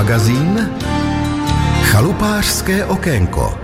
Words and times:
magazín 0.00 0.70
Chalupářské 1.82 2.84
okénko 2.84 3.58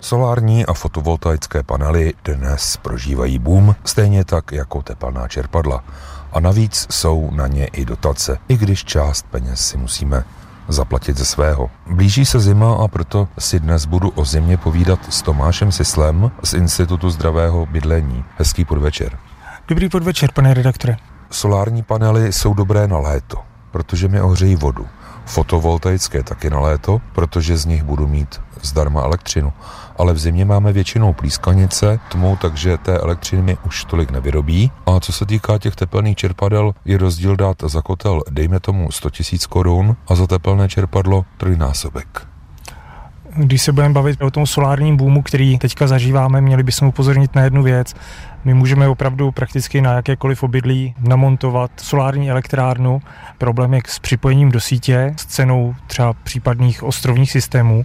Solární 0.00 0.66
a 0.66 0.74
fotovoltaické 0.74 1.62
panely 1.62 2.12
dnes 2.24 2.76
prožívají 2.76 3.38
boom, 3.38 3.74
stejně 3.84 4.24
tak 4.24 4.52
jako 4.52 4.82
tepelná 4.82 5.28
čerpadla. 5.28 5.84
A 6.32 6.40
navíc 6.40 6.86
jsou 6.90 7.30
na 7.30 7.46
ně 7.46 7.66
i 7.66 7.84
dotace, 7.84 8.38
i 8.48 8.56
když 8.56 8.84
část 8.84 9.26
peněz 9.30 9.60
si 9.60 9.76
musíme 9.76 10.24
zaplatit 10.68 11.16
ze 11.16 11.24
svého. 11.24 11.70
Blíží 11.90 12.24
se 12.24 12.40
zima 12.40 12.74
a 12.74 12.88
proto 12.88 13.28
si 13.38 13.60
dnes 13.60 13.84
budu 13.84 14.10
o 14.10 14.24
zimě 14.24 14.56
povídat 14.56 14.98
s 15.08 15.22
Tomášem 15.22 15.72
Sislem 15.72 16.30
z 16.44 16.54
Institutu 16.54 17.10
zdravého 17.10 17.66
bydlení. 17.66 18.24
Hezký 18.36 18.64
podvečer. 18.64 19.18
Dobrý 19.68 19.88
podvečer, 19.88 20.32
pane 20.32 20.54
redaktore. 20.54 20.96
Solární 21.30 21.82
panely 21.82 22.32
jsou 22.32 22.54
dobré 22.54 22.88
na 22.88 22.98
léto, 22.98 23.36
protože 23.70 24.08
mi 24.08 24.20
ohřejí 24.20 24.56
vodu. 24.56 24.86
Fotovoltaické 25.26 26.22
taky 26.22 26.50
na 26.50 26.60
léto, 26.60 27.00
protože 27.14 27.56
z 27.56 27.66
nich 27.66 27.82
budu 27.82 28.06
mít 28.06 28.40
zdarma 28.62 29.02
elektřinu. 29.02 29.52
Ale 29.98 30.12
v 30.12 30.18
zimě 30.18 30.44
máme 30.44 30.72
většinou 30.72 31.12
plískanice, 31.12 32.00
tmou, 32.08 32.36
takže 32.36 32.78
té 32.78 32.98
elektřiny 32.98 33.42
mi 33.42 33.56
už 33.66 33.84
tolik 33.84 34.10
nevyrobí. 34.10 34.72
A 34.86 35.00
co 35.00 35.12
se 35.12 35.26
týká 35.26 35.58
těch 35.58 35.76
tepelných 35.76 36.16
čerpadel, 36.16 36.74
je 36.84 36.98
rozdíl 36.98 37.36
dát 37.36 37.56
za 37.62 37.82
kotel, 37.82 38.20
dejme 38.30 38.60
tomu 38.60 38.92
100 38.92 39.08
000 39.32 39.38
korun 39.48 39.96
a 40.08 40.14
za 40.14 40.26
tepelné 40.26 40.68
čerpadlo 40.68 41.24
trojnásobek. 41.36 42.33
Když 43.36 43.62
se 43.62 43.72
budeme 43.72 43.94
bavit 43.94 44.22
o 44.22 44.30
tom 44.30 44.46
solárním 44.46 44.96
boomu, 44.96 45.22
který 45.22 45.58
teďka 45.58 45.86
zažíváme, 45.86 46.40
měli 46.40 46.62
bychom 46.62 46.88
upozornit 46.88 47.34
na 47.34 47.42
jednu 47.42 47.62
věc. 47.62 47.94
My 48.44 48.54
můžeme 48.54 48.88
opravdu 48.88 49.30
prakticky 49.30 49.80
na 49.80 49.92
jakékoliv 49.92 50.42
obydlí 50.42 50.94
namontovat 51.00 51.70
solární 51.76 52.30
elektrárnu. 52.30 53.02
Problém 53.38 53.74
je 53.74 53.80
s 53.86 53.98
připojením 53.98 54.50
do 54.50 54.60
sítě, 54.60 55.14
s 55.16 55.26
cenou 55.26 55.74
třeba 55.86 56.12
případných 56.12 56.82
ostrovních 56.82 57.30
systémů. 57.30 57.82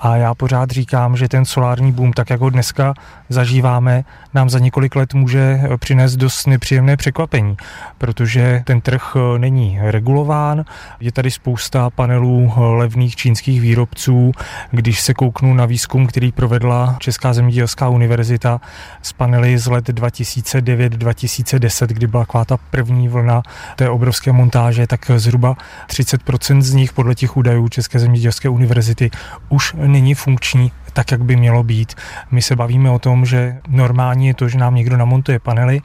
A 0.00 0.16
já 0.16 0.34
pořád 0.34 0.70
říkám, 0.70 1.16
že 1.16 1.28
ten 1.28 1.44
solární 1.44 1.92
boom, 1.92 2.12
tak 2.12 2.30
jak 2.30 2.40
ho 2.40 2.50
dneska 2.50 2.94
zažíváme, 3.32 4.04
nám 4.34 4.50
za 4.50 4.58
několik 4.58 4.96
let 4.96 5.14
může 5.14 5.60
přinést 5.78 6.16
dost 6.16 6.46
nepříjemné 6.46 6.96
překvapení, 6.96 7.56
protože 7.98 8.62
ten 8.66 8.80
trh 8.80 9.16
není 9.38 9.78
regulován, 9.82 10.64
je 11.00 11.12
tady 11.12 11.30
spousta 11.30 11.90
panelů 11.90 12.52
levných 12.56 13.16
čínských 13.16 13.60
výrobců. 13.60 14.32
Když 14.70 15.00
se 15.00 15.14
kouknu 15.14 15.54
na 15.54 15.66
výzkum, 15.66 16.06
který 16.06 16.32
provedla 16.32 16.96
Česká 16.98 17.32
zemědělská 17.32 17.88
univerzita 17.88 18.60
z 19.02 19.12
panely 19.12 19.58
z 19.58 19.66
let 19.66 19.88
2009-2010, 19.88 21.86
kdy 21.86 22.06
byla 22.06 22.22
taková 22.22 22.44
ta 22.44 22.56
první 22.56 23.08
vlna 23.08 23.42
té 23.76 23.88
obrovské 23.88 24.32
montáže, 24.32 24.86
tak 24.86 25.10
zhruba 25.16 25.56
30% 25.88 26.60
z 26.60 26.74
nich 26.74 26.92
podle 26.92 27.14
těch 27.14 27.36
údajů 27.36 27.68
České 27.68 27.98
zemědělské 27.98 28.48
univerzity 28.48 29.10
už 29.48 29.74
není 29.78 30.14
funkční 30.14 30.72
tak, 30.92 31.10
jak 31.10 31.24
by 31.24 31.36
mělo 31.36 31.62
být. 31.62 31.94
My 32.30 32.42
se 32.42 32.56
bavíme 32.56 32.90
o 32.90 32.98
tom, 32.98 33.26
že 33.26 33.58
normální 33.68 34.26
je 34.26 34.34
to, 34.34 34.48
že 34.48 34.58
nám 34.58 34.74
někdo 34.74 34.96
namontuje 34.96 35.38
panely 35.38 35.80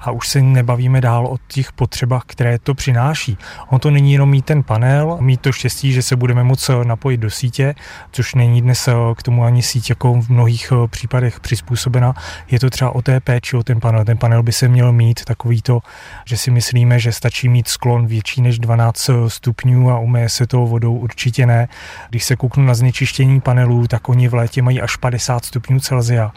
a 0.00 0.10
už 0.10 0.28
se 0.28 0.42
nebavíme 0.42 1.00
dál 1.00 1.26
o 1.26 1.36
těch 1.48 1.72
potřebách, 1.72 2.22
které 2.26 2.58
to 2.58 2.74
přináší. 2.74 3.38
On 3.68 3.80
to 3.80 3.90
není 3.90 4.12
jenom 4.12 4.30
mít 4.30 4.44
ten 4.44 4.62
panel, 4.62 5.18
mít 5.20 5.40
to 5.40 5.52
štěstí, 5.52 5.92
že 5.92 6.02
se 6.02 6.16
budeme 6.16 6.44
moct 6.44 6.70
napojit 6.84 7.20
do 7.20 7.30
sítě, 7.30 7.74
což 8.12 8.34
není 8.34 8.62
dnes 8.62 8.88
k 9.16 9.22
tomu 9.22 9.44
ani 9.44 9.62
síť 9.62 9.90
jako 9.90 10.14
v 10.14 10.28
mnohých 10.28 10.72
případech 10.90 11.40
přizpůsobena. 11.40 12.14
Je 12.50 12.60
to 12.60 12.70
třeba 12.70 12.94
o 12.94 13.02
té 13.02 13.20
péči 13.20 13.56
o 13.56 13.62
ten 13.62 13.80
panel. 13.80 14.04
Ten 14.04 14.18
panel 14.18 14.42
by 14.42 14.52
se 14.52 14.68
měl 14.68 14.92
mít 14.92 15.24
takový 15.24 15.62
to, 15.62 15.80
že 16.24 16.36
si 16.36 16.50
myslíme, 16.50 16.98
že 16.98 17.12
stačí 17.12 17.48
mít 17.48 17.68
sklon 17.68 18.06
větší 18.06 18.42
než 18.42 18.58
12 18.58 19.10
stupňů 19.28 19.90
a 19.90 19.98
umeje 19.98 20.28
se 20.28 20.46
to 20.46 20.66
vodou 20.66 20.94
určitě 20.94 21.46
ne. 21.46 21.68
Když 22.10 22.24
se 22.24 22.36
kouknu 22.36 22.64
na 22.64 22.74
znečištění 22.74 23.40
panelů, 23.40 23.86
tak 23.86 24.08
oni 24.08 24.28
v 24.28 24.34
létě 24.34 24.49
mají 24.58 24.80
až 24.80 24.96
50 24.96 25.44
stupňů 25.44 25.80
Celzia 25.80 26.32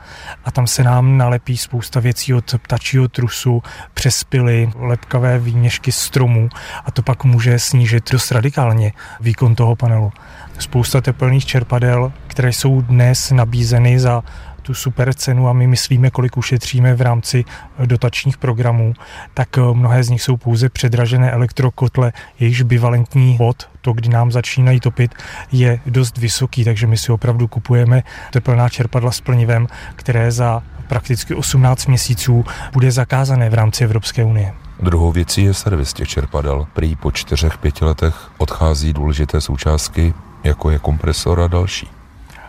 a 0.46 0.52
tam 0.52 0.68
se 0.68 0.84
nám 0.84 1.18
nalepí 1.18 1.58
spousta 1.58 2.00
věcí 2.00 2.34
od 2.34 2.56
ptačího 2.62 3.08
trusu 3.08 3.64
přes 3.94 4.24
pily, 4.24 4.72
lepkavé 4.76 5.40
výměšky 5.40 5.92
stromů 5.92 6.50
a 6.86 6.92
to 6.92 7.02
pak 7.02 7.24
může 7.24 7.60
snížit 7.60 8.12
dost 8.12 8.32
radikálně 8.32 8.94
výkon 9.20 9.56
toho 9.56 9.76
panelu. 9.76 10.12
Spousta 10.60 11.02
teplných 11.02 11.46
čerpadel, 11.46 12.14
které 12.28 12.54
jsou 12.54 12.82
dnes 12.82 13.32
nabízeny 13.32 14.00
za 14.00 14.24
tu 14.64 14.74
super 14.74 15.14
cenu 15.14 15.48
a 15.48 15.54
my 15.54 15.68
myslíme, 15.68 16.10
kolik 16.10 16.38
ušetříme 16.38 16.96
v 16.96 17.02
rámci 17.02 17.46
dotačních 17.86 18.38
programů, 18.38 18.94
tak 19.34 19.58
eh, 19.58 19.62
mnohé 19.74 20.04
z 20.04 20.10
nich 20.10 20.22
jsou 20.22 20.38
pouze 20.38 20.70
předražené 20.70 21.32
elektrokotle, 21.32 22.12
jejichž 22.40 22.62
bivalentní 22.62 23.36
bod, 23.38 23.70
to, 23.82 23.94
kdy 23.94 24.10
nám 24.10 24.32
začínají 24.32 24.80
topit, 24.80 25.16
je 25.52 25.80
dost 25.86 26.18
vysoký, 26.18 26.64
takže 26.64 26.88
my 26.88 26.98
si 26.98 27.12
opravdu 27.12 27.48
kupujeme 27.48 28.04
teplná 28.32 28.70
čerpadla 28.70 29.12
s 29.12 29.22
plnivem, 29.22 29.68
které 29.96 30.32
za 30.32 30.64
prakticky 30.88 31.36
18 31.36 31.86
měsíců 31.86 32.46
bude 32.74 32.92
zakázané 32.92 33.50
v 33.50 33.54
rámci 33.54 33.84
Evropské 33.84 34.24
unie. 34.24 34.54
Druhou 34.80 35.12
věcí 35.12 35.44
je 35.44 35.54
servis 35.54 35.94
těch 35.94 36.08
čerpadel. 36.08 36.68
Prý 36.74 36.96
po 36.96 37.12
čtyřech, 37.12 37.58
pěti 37.58 37.86
letech 37.86 38.32
odchází 38.38 38.94
důležité 38.94 39.42
součástky, 39.42 40.14
jako 40.44 40.70
je 40.70 40.80
kompresor 40.80 41.42
a 41.42 41.48
další. 41.48 41.88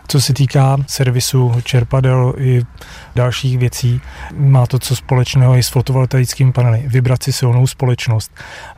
Co 0.07 0.21
se 0.21 0.33
týká 0.33 0.77
servisu 0.87 1.53
čerpadel 1.63 2.33
i 2.37 2.61
dalších 3.15 3.57
věcí, 3.57 4.01
má 4.37 4.65
to 4.65 4.79
co 4.79 4.95
společného 4.95 5.55
i 5.55 5.63
s 5.63 5.69
fotovoltaickými 5.69 6.51
panely. 6.51 6.83
Vybrat 6.87 7.23
si 7.23 7.33
silnou 7.33 7.67
společnost. 7.67 8.31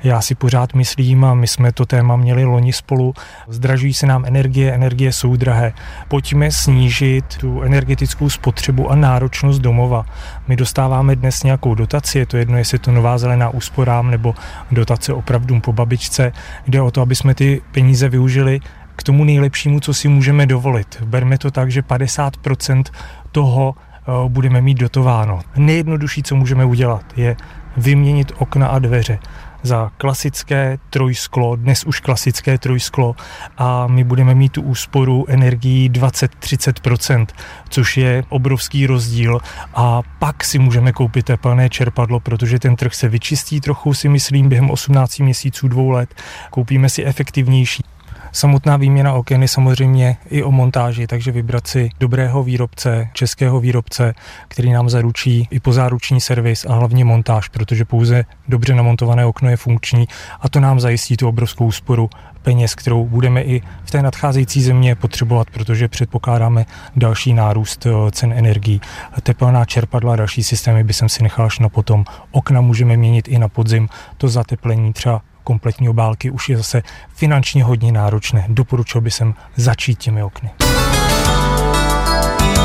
Já 0.04 0.22
si 0.22 0.36
pořád 0.36 0.74
myslím, 0.74 1.26
a 1.26 1.34
my 1.34 1.48
jsme 1.48 1.72
to 1.72 1.86
téma 1.86 2.16
měli 2.16 2.46
loni 2.46 2.74
spolu, 2.74 3.14
zdražují 3.48 3.94
se 3.94 4.06
nám 4.06 4.26
energie, 4.26 4.74
energie 4.74 5.14
jsou 5.14 5.36
drahé. 5.36 5.74
Pojďme 6.08 6.52
snížit 6.52 7.38
tu 7.38 7.62
energetickou 7.62 8.30
spotřebu 8.30 8.92
a 8.92 8.96
náročnost 8.96 9.62
domova. 9.62 10.06
My 10.48 10.56
dostáváme 10.56 11.16
dnes 11.16 11.44
nějakou 11.44 11.76
dotaci, 11.76 12.20
je 12.20 12.26
to 12.26 12.38
jedno, 12.38 12.58
jestli 12.58 12.76
je 12.76 12.80
to 12.80 12.92
nová 12.92 13.18
zelená 13.18 13.50
úsporám 13.50 14.12
nebo 14.12 14.36
dotace 14.72 15.14
opravdu 15.14 15.60
po 15.60 15.74
babičce. 15.74 16.32
Jde 16.68 16.82
o 16.82 16.92
to, 16.92 17.02
aby 17.02 17.16
jsme 17.16 17.36
ty 17.36 17.62
peníze 17.72 18.10
využili 18.10 18.60
k 18.98 19.04
tomu 19.04 19.24
nejlepšímu, 19.24 19.80
co 19.80 19.94
si 19.94 20.08
můžeme 20.08 20.46
dovolit. 20.46 21.02
Berme 21.06 21.38
to 21.38 21.52
tak, 21.52 21.72
že 21.72 21.82
50% 21.82 22.84
toho 23.32 23.76
eh, 23.78 24.12
budeme 24.28 24.62
mít 24.62 24.78
dotováno. 24.78 25.40
Nejjednodušší, 25.56 26.24
co 26.24 26.36
můžeme 26.36 26.66
udělat, 26.66 27.06
je 27.16 27.36
vyměnit 27.78 28.32
okna 28.38 28.68
a 28.68 28.80
dveře 28.80 29.20
za 29.64 29.92
klasické 29.98 30.78
trojsklo, 30.90 31.56
dnes 31.56 31.84
už 31.84 32.00
klasické 32.00 32.58
trojsklo 32.58 33.16
a 33.58 33.88
my 33.88 34.04
budeme 34.04 34.36
mít 34.36 34.52
tu 34.52 34.62
úsporu 34.62 35.26
energií 35.28 35.90
20-30%, 35.90 37.26
což 37.70 37.98
je 37.98 38.24
obrovský 38.30 38.88
rozdíl 38.88 39.40
a 39.74 40.02
pak 40.20 40.44
si 40.44 40.60
můžeme 40.60 40.92
koupit 40.92 41.26
teplné 41.26 41.70
čerpadlo, 41.70 42.20
protože 42.20 42.60
ten 42.60 42.76
trh 42.76 42.94
se 42.94 43.08
vyčistí 43.08 43.62
trochu, 43.62 43.94
si 43.94 44.10
myslím, 44.10 44.50
během 44.50 44.70
18 44.70 45.20
měsíců, 45.20 45.68
dvou 45.68 45.90
let. 45.90 46.16
Koupíme 46.50 46.90
si 46.90 47.06
efektivnější 47.06 47.84
Samotná 48.32 48.78
výměna 48.78 49.14
oken 49.14 49.42
je 49.42 49.48
samozřejmě 49.48 50.18
i 50.30 50.44
o 50.44 50.52
montáži, 50.52 51.08
takže 51.08 51.32
vybrat 51.32 51.68
si 51.68 51.90
dobrého 52.00 52.44
výrobce, 52.44 53.10
českého 53.14 53.60
výrobce, 53.60 54.14
který 54.48 54.72
nám 54.72 54.90
zaručí 54.90 55.48
i 55.52 55.60
pozáruční 55.60 56.22
servis 56.22 56.66
a 56.66 56.74
hlavně 56.74 57.06
montáž, 57.06 57.48
protože 57.48 57.86
pouze 57.86 58.26
dobře 58.48 58.76
namontované 58.76 59.26
okno 59.26 59.50
je 59.50 59.58
funkční 59.58 60.08
a 60.42 60.50
to 60.50 60.60
nám 60.60 60.80
zajistí 60.80 61.18
tu 61.18 61.28
obrovskou 61.28 61.66
úsporu 61.66 62.10
peněz, 62.42 62.76
kterou 62.76 63.06
budeme 63.06 63.42
i 63.42 63.62
v 63.84 63.92
té 63.92 64.02
nadcházející 64.02 64.62
země 64.62 64.96
potřebovat, 64.96 65.50
protože 65.50 65.88
předpokládáme 65.88 66.66
další 66.96 67.34
nárůst 67.34 67.86
eh, 67.86 68.12
cen 68.12 68.34
energií. 68.34 68.82
Teplná 69.24 69.66
čerpadla 69.66 70.14
a 70.14 70.16
další 70.16 70.44
systémy 70.44 70.84
by 70.84 70.94
jsem 70.94 71.10
si 71.10 71.24
nechal 71.24 71.46
až 71.46 71.60
na 71.60 71.70
potom. 71.70 72.06
Okna 72.32 72.62
můžeme 72.62 72.98
měnit 72.98 73.28
i 73.28 73.40
na 73.40 73.48
podzim, 73.48 73.90
to 74.18 74.28
zateplení 74.28 74.94
třeba 74.94 75.22
kompletní 75.48 75.90
obálky 75.90 76.32
už 76.32 76.50
je 76.50 76.58
zase 76.58 76.84
finančně 77.16 77.64
hodně 77.64 77.92
náročné. 77.92 78.46
Doporučil 78.50 79.02
bych 79.02 79.14
jsem 79.14 79.34
začít 79.56 80.00
těmi 80.00 80.24
okny. 80.24 80.50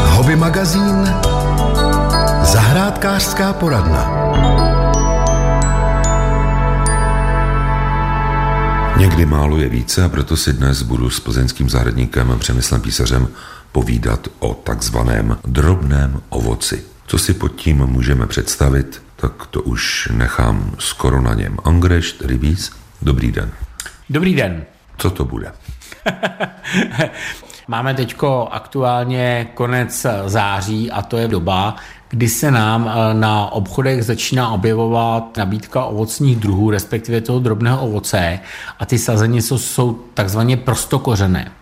Hobby 0.06 0.36
magazín 0.36 1.14
Zahrádkářská 2.42 3.52
poradna 3.52 4.10
Někdy 8.98 9.26
málo 9.26 9.58
je 9.58 9.68
více 9.68 10.04
a 10.04 10.08
proto 10.08 10.36
si 10.36 10.52
dnes 10.52 10.82
budu 10.82 11.10
s 11.10 11.20
plzeňským 11.20 11.70
zahradníkem 11.70 12.36
Přemyslem 12.38 12.80
Písařem 12.80 13.28
povídat 13.72 14.28
o 14.38 14.54
takzvaném 14.54 15.38
drobném 15.44 16.20
ovoci. 16.28 16.84
Co 17.06 17.18
si 17.18 17.34
pod 17.34 17.48
tím 17.48 17.86
můžeme 17.86 18.26
představit, 18.26 19.02
tak 19.16 19.46
to 19.46 19.62
už 19.62 20.08
nechám 20.12 20.74
skoro 20.78 21.20
na 21.20 21.34
něm. 21.34 21.56
Angrešt 21.64 22.22
Rybíc, 22.22 22.81
dobrý 23.02 23.32
den. 23.32 23.50
Dobrý 24.10 24.34
den. 24.34 24.64
Co 24.98 25.10
to 25.10 25.24
bude? 25.24 25.52
Máme 27.68 27.94
teď 27.94 28.16
aktuálně 28.50 29.48
konec 29.54 30.06
září 30.26 30.90
a 30.90 31.02
to 31.02 31.16
je 31.16 31.28
doba, 31.28 31.76
kdy 32.08 32.28
se 32.28 32.50
nám 32.50 32.88
eh, 32.88 33.14
na 33.14 33.52
obchodech 33.52 34.04
začíná 34.04 34.48
objevovat 34.48 35.36
nabídka 35.36 35.84
ovocných 35.84 36.36
druhů, 36.36 36.70
respektive 36.70 37.20
toho 37.20 37.38
drobného 37.38 37.80
ovoce 37.80 38.40
a 38.78 38.86
ty 38.86 38.98
sazenice 38.98 39.58
jsou 39.58 39.92
takzvaně 40.14 40.56
prostokořené. 40.56 41.52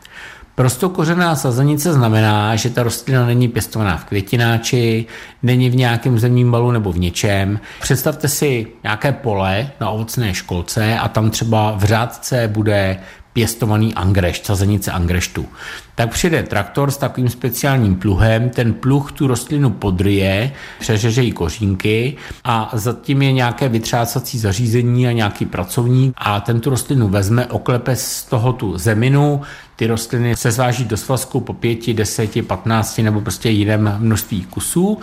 Prostokořená 0.61 1.37
sazenice 1.37 1.93
znamená, 1.93 2.57
že 2.57 2.71
ta 2.71 2.83
rostlina 2.83 3.27
není 3.27 3.49
pěstovaná 3.49 3.97
v 3.97 4.05
květináči, 4.05 5.07
není 5.43 5.71
v 5.71 5.77
nějakém 5.77 6.19
zemním 6.19 6.51
balu 6.51 6.71
nebo 6.71 6.93
v 6.93 6.99
něčem. 6.99 7.61
Představte 7.81 8.29
si 8.29 8.67
nějaké 8.83 9.13
pole 9.13 9.71
na 9.81 9.91
ovocné 9.91 10.35
školce 10.35 10.99
a 10.99 11.09
tam 11.09 11.31
třeba 11.31 11.73
v 11.77 11.85
řádce 11.85 12.49
bude 12.49 12.99
pěstovaný 13.33 13.95
angrešt, 13.95 14.47
sazenice 14.47 14.93
angreštu. 14.93 15.47
Tak 15.95 16.11
přijde 16.11 16.43
traktor 16.43 16.91
s 16.91 16.97
takovým 16.97 17.29
speciálním 17.29 17.97
pluhem, 17.97 18.51
ten 18.51 18.75
pluh 18.75 19.13
tu 19.13 19.27
rostlinu 19.27 19.71
podryje, 19.71 20.53
přeřeže 20.81 21.23
jí 21.23 21.33
kořínky 21.33 22.17
a 22.45 22.71
zatím 22.73 23.23
je 23.23 23.33
nějaké 23.33 23.69
vytřásací 23.69 24.39
zařízení 24.39 25.09
a 25.09 25.13
nějaký 25.13 25.47
pracovník 25.47 26.15
a 26.17 26.41
ten 26.41 26.61
tu 26.61 26.71
rostlinu 26.71 27.09
vezme, 27.09 27.47
oklepe 27.47 27.97
z 27.97 28.25
toho 28.25 28.53
tu 28.53 28.79
zeminu, 28.79 29.41
ty 29.77 29.87
rostliny 29.87 30.37
se 30.37 30.51
zváží 30.51 30.85
do 30.85 30.97
svazku 30.97 31.41
po 31.41 31.53
pěti, 31.53 31.95
deseti, 31.95 32.43
patnácti 32.43 33.03
nebo 33.03 33.21
prostě 33.21 33.51
jiném 33.51 33.97
množství 33.99 34.45
kusů 34.45 34.99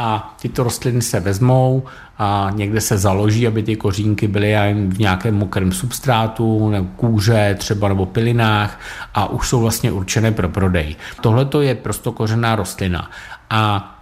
a 0.00 0.36
tyto 0.42 0.62
rostliny 0.62 1.02
se 1.02 1.20
vezmou 1.20 1.82
a 2.18 2.50
někde 2.54 2.80
se 2.80 2.98
založí, 2.98 3.46
aby 3.46 3.62
ty 3.62 3.76
kořínky 3.76 4.28
byly 4.28 4.54
v 4.88 4.98
nějakém 4.98 5.34
mokrém 5.34 5.72
substrátu, 5.72 6.70
nebo 6.70 6.88
kůže 6.96 7.56
třeba 7.58 7.88
nebo 7.88 8.06
pilinách 8.06 8.80
a 9.14 9.26
už 9.26 9.48
jsou 9.48 9.60
vlastně 9.60 9.92
určené 9.92 10.32
pro 10.32 10.48
prodej. 10.48 10.96
Tohle 11.20 11.44
to 11.44 11.60
je 11.60 11.74
prostokořená 11.74 12.56
rostlina 12.56 13.10
a 13.50 13.96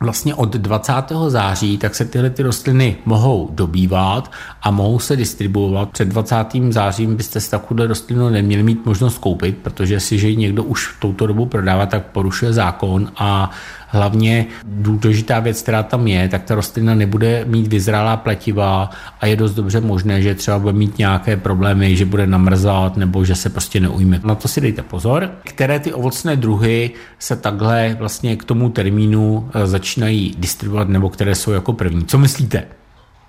vlastně 0.00 0.34
od 0.34 0.56
20. 0.56 0.92
září 1.28 1.78
tak 1.78 1.94
se 1.94 2.04
tyhle 2.04 2.30
ty 2.30 2.42
rostliny 2.42 2.96
mohou 3.04 3.48
dobývat 3.52 4.32
a 4.62 4.70
mohou 4.70 4.98
se 4.98 5.16
distribuovat. 5.16 5.90
Před 5.90 6.08
20. 6.08 6.36
zářím 6.68 7.16
byste 7.16 7.40
si 7.40 7.50
takovou 7.50 7.86
rostlinu 7.86 8.28
neměli 8.28 8.62
mít 8.62 8.86
možnost 8.86 9.18
koupit, 9.18 9.56
protože 9.62 10.00
si, 10.00 10.18
že 10.18 10.28
ji 10.28 10.36
někdo 10.36 10.64
už 10.64 10.86
v 10.86 11.00
touto 11.00 11.26
dobu 11.26 11.46
prodává, 11.46 11.86
tak 11.86 12.06
porušuje 12.06 12.52
zákon 12.52 13.12
a 13.16 13.50
Hlavně 13.94 14.46
důležitá 14.64 15.40
věc, 15.40 15.62
která 15.62 15.82
tam 15.82 16.06
je, 16.06 16.28
tak 16.28 16.42
ta 16.42 16.54
rostlina 16.54 16.94
nebude 16.94 17.44
mít 17.44 17.66
vyzrálá 17.66 18.16
pletiva 18.16 18.90
a 19.20 19.26
je 19.26 19.36
dost 19.36 19.54
dobře 19.54 19.80
možné, 19.80 20.22
že 20.22 20.34
třeba 20.34 20.58
bude 20.58 20.72
mít 20.72 20.98
nějaké 20.98 21.36
problémy, 21.36 21.96
že 21.96 22.04
bude 22.04 22.26
namrzat 22.26 22.96
nebo 22.96 23.24
že 23.24 23.34
se 23.34 23.50
prostě 23.50 23.80
neujme. 23.80 24.20
Na 24.24 24.34
to 24.34 24.48
si 24.48 24.60
dejte 24.60 24.82
pozor. 24.82 25.30
Které 25.44 25.80
ty 25.80 25.92
ovocné 25.92 26.36
druhy 26.36 26.90
se 27.18 27.36
takhle 27.36 27.96
vlastně 27.98 28.36
k 28.36 28.44
tomu 28.44 28.70
termínu 28.70 29.50
eh, 29.54 29.66
začínají 29.66 30.34
distribuovat 30.38 30.88
nebo 30.88 31.10
které 31.10 31.34
jsou 31.34 31.50
jako 31.50 31.72
první. 31.72 32.04
Co 32.04 32.18
myslíte? 32.18 32.64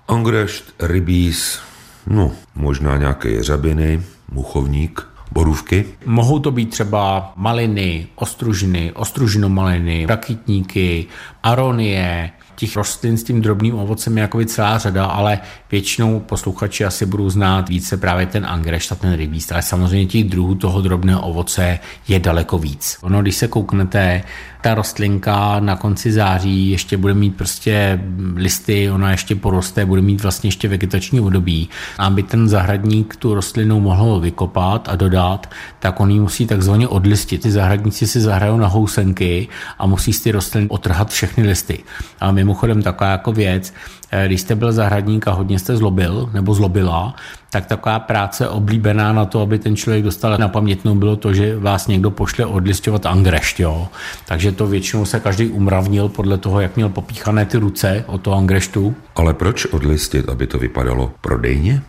Angrešt, 0.08 0.74
rybíz, 0.80 1.60
no 2.08 2.32
možná 2.56 2.98
nějaké 2.98 3.30
jeřabiny, 3.30 4.02
muchovník, 4.32 5.08
borůvky? 5.36 5.86
Mohou 6.06 6.40
to 6.40 6.52
být 6.52 6.70
třeba 6.70 7.34
maliny, 7.36 8.08
ostružiny, 8.16 8.92
ostružinomaliny, 8.92 10.06
rakitníky, 10.06 11.06
aronie, 11.44 12.32
těch 12.56 12.76
rostlin 12.76 13.18
s 13.18 13.24
tím 13.24 13.42
drobným 13.42 13.76
ovocem 13.76 14.18
je 14.18 14.22
jako 14.22 14.46
celá 14.46 14.78
řada, 14.78 15.06
ale 15.06 15.40
většinou 15.72 16.20
posluchači 16.20 16.86
asi 16.86 17.06
budou 17.06 17.30
znát 17.30 17.70
více 17.70 17.98
právě 17.98 18.26
ten 18.26 18.46
angreš 18.46 18.92
a 18.92 18.96
ten 18.96 19.14
rybíst, 19.14 19.52
ale 19.52 19.62
samozřejmě 19.62 20.06
těch 20.06 20.24
druhů 20.24 20.56
toho 20.56 20.82
drobného 20.82 21.22
ovoce 21.22 21.80
je 22.08 22.20
daleko 22.20 22.58
víc. 22.58 22.98
Ono, 23.02 23.22
když 23.22 23.36
se 23.36 23.48
kouknete 23.48 24.24
ta 24.66 24.76
rostlinka 24.76 25.60
na 25.60 25.76
konci 25.76 26.12
září 26.12 26.70
ještě 26.70 26.98
bude 26.98 27.14
mít 27.14 27.38
prostě 27.38 28.00
listy, 28.36 28.92
ona 28.92 29.12
ještě 29.12 29.36
poroste, 29.36 29.86
bude 29.86 30.02
mít 30.02 30.24
vlastně 30.24 30.48
ještě 30.48 30.68
vegetační 30.68 31.20
období. 31.20 31.70
Aby 31.98 32.24
ten 32.24 32.50
zahradník 32.50 33.16
tu 33.16 33.36
rostlinu 33.36 33.80
mohl 33.80 34.20
vykopat 34.20 34.90
a 34.90 34.96
dodat, 34.96 35.50
tak 35.80 36.00
on 36.00 36.12
ji 36.12 36.20
musí 36.20 36.48
takzvaně 36.48 36.88
odlistit. 36.88 37.42
Ty 37.42 37.52
zahradníci 37.52 38.08
si 38.08 38.22
zahrajou 38.22 38.58
na 38.58 38.68
housenky 38.68 39.48
a 39.80 39.86
musí 39.86 40.14
z 40.14 40.22
ty 40.22 40.32
rostliny 40.32 40.68
otrhat 40.70 41.10
všechny 41.10 41.48
listy. 41.48 41.84
A 42.20 42.32
mimochodem 42.46 42.82
taková 42.82 43.10
jako 43.10 43.32
věc, 43.32 43.74
Eh, 44.12 44.28
když 44.28 44.42
jste 44.42 44.56
byl 44.56 44.72
zahradník 44.72 45.28
a 45.28 45.32
hodně 45.32 45.60
jste 45.60 45.78
zlobil 45.78 46.30
nebo 46.34 46.54
zlobila, 46.54 47.16
tak 47.50 47.66
taková 47.66 48.00
práce 48.00 48.50
oblíbená 48.50 49.14
na 49.14 49.26
to, 49.26 49.42
aby 49.42 49.60
ten 49.60 49.76
člověk 49.76 50.04
dostal 50.04 50.38
na 50.38 50.48
pamětnou, 50.48 50.96
bylo 50.96 51.16
to, 51.16 51.34
že 51.34 51.60
vás 51.60 51.88
někdo 51.88 52.12
pošle 52.12 52.46
odlistovat 52.46 53.06
angrešť. 53.06 53.60
Jo? 53.60 53.88
Takže 54.26 54.52
to 54.52 54.68
většinou 54.68 55.06
se 55.06 55.20
každý 55.20 55.48
umravnil 55.48 56.10
podle 56.10 56.38
toho, 56.38 56.62
jak 56.62 56.76
měl 56.76 56.90
popíchané 56.90 57.46
ty 57.46 57.58
ruce 57.58 58.04
od 58.08 58.22
toho 58.22 58.38
angreštu. 58.38 58.96
Ale 59.16 59.34
proč 59.34 59.66
odlistit, 59.66 60.30
aby 60.30 60.48
to 60.48 60.58
vypadalo 60.60 61.12
prodejně? 61.22 61.82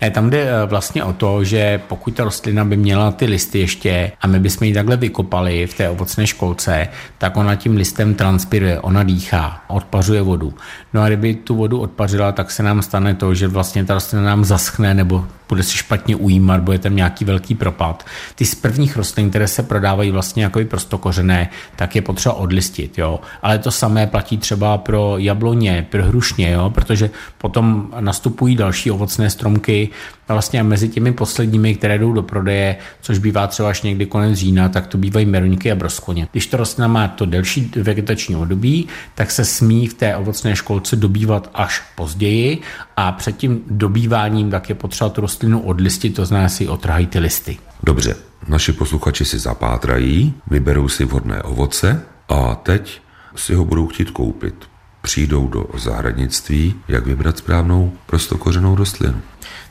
Ne, 0.00 0.10
tam 0.10 0.30
jde 0.30 0.42
eh, 0.42 0.66
vlastně 0.66 1.04
o 1.04 1.12
to, 1.12 1.44
že 1.44 1.80
pokud 1.88 2.14
ta 2.14 2.24
rostlina 2.24 2.64
by 2.64 2.76
měla 2.76 3.12
ty 3.12 3.26
listy 3.26 3.58
ještě 3.58 4.12
a 4.20 4.26
my 4.26 4.40
bychom 4.40 4.68
ji 4.68 4.74
takhle 4.74 4.96
vykopali 4.96 5.66
v 5.66 5.74
té 5.74 5.88
ovocné 5.88 6.26
školce, 6.26 6.88
tak 7.18 7.36
ona 7.36 7.54
tím 7.54 7.76
listem 7.76 8.14
transpiruje, 8.14 8.80
ona 8.80 9.02
dýchá, 9.02 9.64
odpařuje 9.68 10.22
vodu. 10.22 10.54
No 10.94 11.02
a 11.02 11.06
kdyby 11.06 11.34
tu 11.34 11.56
vodu 11.56 11.80
odpařila, 11.80 12.32
tak 12.32 12.50
se 12.50 12.62
nám 12.62 12.82
stane 12.82 13.14
to, 13.14 13.34
že 13.34 13.48
vlastně 13.48 13.84
ta 13.84 13.94
rostlina 13.94 14.24
nám 14.24 14.44
zaschne 14.44 14.94
nebo 14.94 15.24
bude 15.48 15.62
si 15.62 15.76
špatně 15.76 16.16
ujímat, 16.16 16.60
bude 16.60 16.78
tam 16.78 16.96
nějaký 16.96 17.24
velký 17.24 17.54
propad. 17.54 18.06
Ty 18.34 18.44
z 18.44 18.54
prvních 18.54 18.96
rostlin, 18.96 19.30
které 19.30 19.48
se 19.48 19.62
prodávají 19.62 20.10
vlastně 20.10 20.44
jako 20.44 20.60
prostokořené, 20.64 21.48
tak 21.76 21.96
je 21.96 22.02
potřeba 22.02 22.34
odlistit, 22.34 22.98
jo. 22.98 23.20
Ale 23.42 23.58
to 23.58 23.70
samé 23.70 24.06
platí 24.06 24.38
třeba 24.38 24.78
pro 24.78 25.14
jabloně, 25.18 25.86
pro 25.90 26.04
hrušně, 26.04 26.50
jo, 26.50 26.70
protože 26.70 27.10
potom 27.38 27.88
nastupují 28.00 28.56
další 28.56 28.90
ovocné 28.90 29.30
stromky, 29.30 29.83
a 30.28 30.32
vlastně 30.32 30.62
mezi 30.62 30.88
těmi 30.88 31.12
posledními, 31.12 31.74
které 31.74 31.98
jdou 31.98 32.12
do 32.12 32.22
prodeje, 32.22 32.76
což 33.00 33.18
bývá 33.18 33.46
třeba 33.46 33.68
až 33.68 33.82
někdy 33.82 34.06
konec 34.06 34.38
října, 34.38 34.68
tak 34.68 34.86
to 34.86 34.98
bývají 34.98 35.26
meruňky 35.26 35.72
a 35.72 35.74
broskoně. 35.74 36.28
Když 36.32 36.46
to 36.46 36.56
rostlina 36.56 36.88
má 36.88 37.08
to 37.08 37.26
delší 37.26 37.70
vegetační 37.76 38.36
období, 38.36 38.88
tak 39.14 39.30
se 39.30 39.44
smí 39.44 39.86
v 39.86 39.94
té 39.94 40.16
ovocné 40.16 40.56
školce 40.56 40.96
dobývat 40.96 41.50
až 41.54 41.82
později 41.94 42.58
a 42.96 43.12
před 43.12 43.36
tím 43.36 43.60
dobýváním 43.70 44.50
tak 44.50 44.68
je 44.68 44.74
potřeba 44.74 45.10
tu 45.10 45.20
rostlinu 45.20 45.60
odlistit, 45.60 46.14
to 46.14 46.26
znamená 46.26 46.48
si 46.48 46.68
otrhají 46.68 47.06
ty 47.06 47.18
listy. 47.18 47.58
Dobře, 47.82 48.16
naši 48.48 48.72
posluchači 48.72 49.24
si 49.24 49.38
zapátrají, 49.38 50.34
vyberou 50.50 50.88
si 50.88 51.04
vhodné 51.04 51.42
ovoce 51.42 52.02
a 52.28 52.54
teď 52.54 53.00
si 53.36 53.54
ho 53.54 53.64
budou 53.64 53.86
chtít 53.86 54.10
koupit. 54.10 54.54
Přijdou 55.02 55.48
do 55.48 55.66
zahradnictví, 55.78 56.74
jak 56.88 57.06
vybrat 57.06 57.38
správnou 57.38 57.92
prostokořenou 58.06 58.74
rostlinu. 58.74 59.20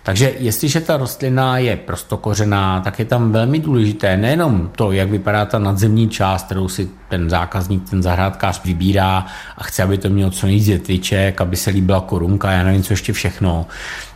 Takže 0.03 0.33
jestliže 0.37 0.81
ta 0.81 0.97
rostlina 0.97 1.57
je 1.57 1.75
prostokořená, 1.75 2.79
tak 2.79 2.99
je 2.99 3.05
tam 3.05 3.31
velmi 3.31 3.59
důležité 3.59 4.17
nejenom 4.17 4.69
to, 4.75 4.91
jak 4.91 5.09
vypadá 5.09 5.45
ta 5.45 5.59
nadzemní 5.59 6.09
část, 6.09 6.45
kterou 6.45 6.67
si 6.67 6.89
ten 7.09 7.29
zákazník, 7.29 7.89
ten 7.89 8.03
zahrádkář 8.03 8.61
vybírá 8.65 9.25
a 9.57 9.63
chce, 9.63 9.83
aby 9.83 9.97
to 9.97 10.09
mělo 10.09 10.31
co 10.31 10.45
nejvíc 10.45 10.67
větviček, 10.67 11.41
aby 11.41 11.55
se 11.55 11.69
líbila 11.69 12.01
korunka, 12.01 12.51
já 12.51 12.63
nevím, 12.63 12.83
co 12.83 12.93
ještě 12.93 13.13
všechno, 13.13 13.65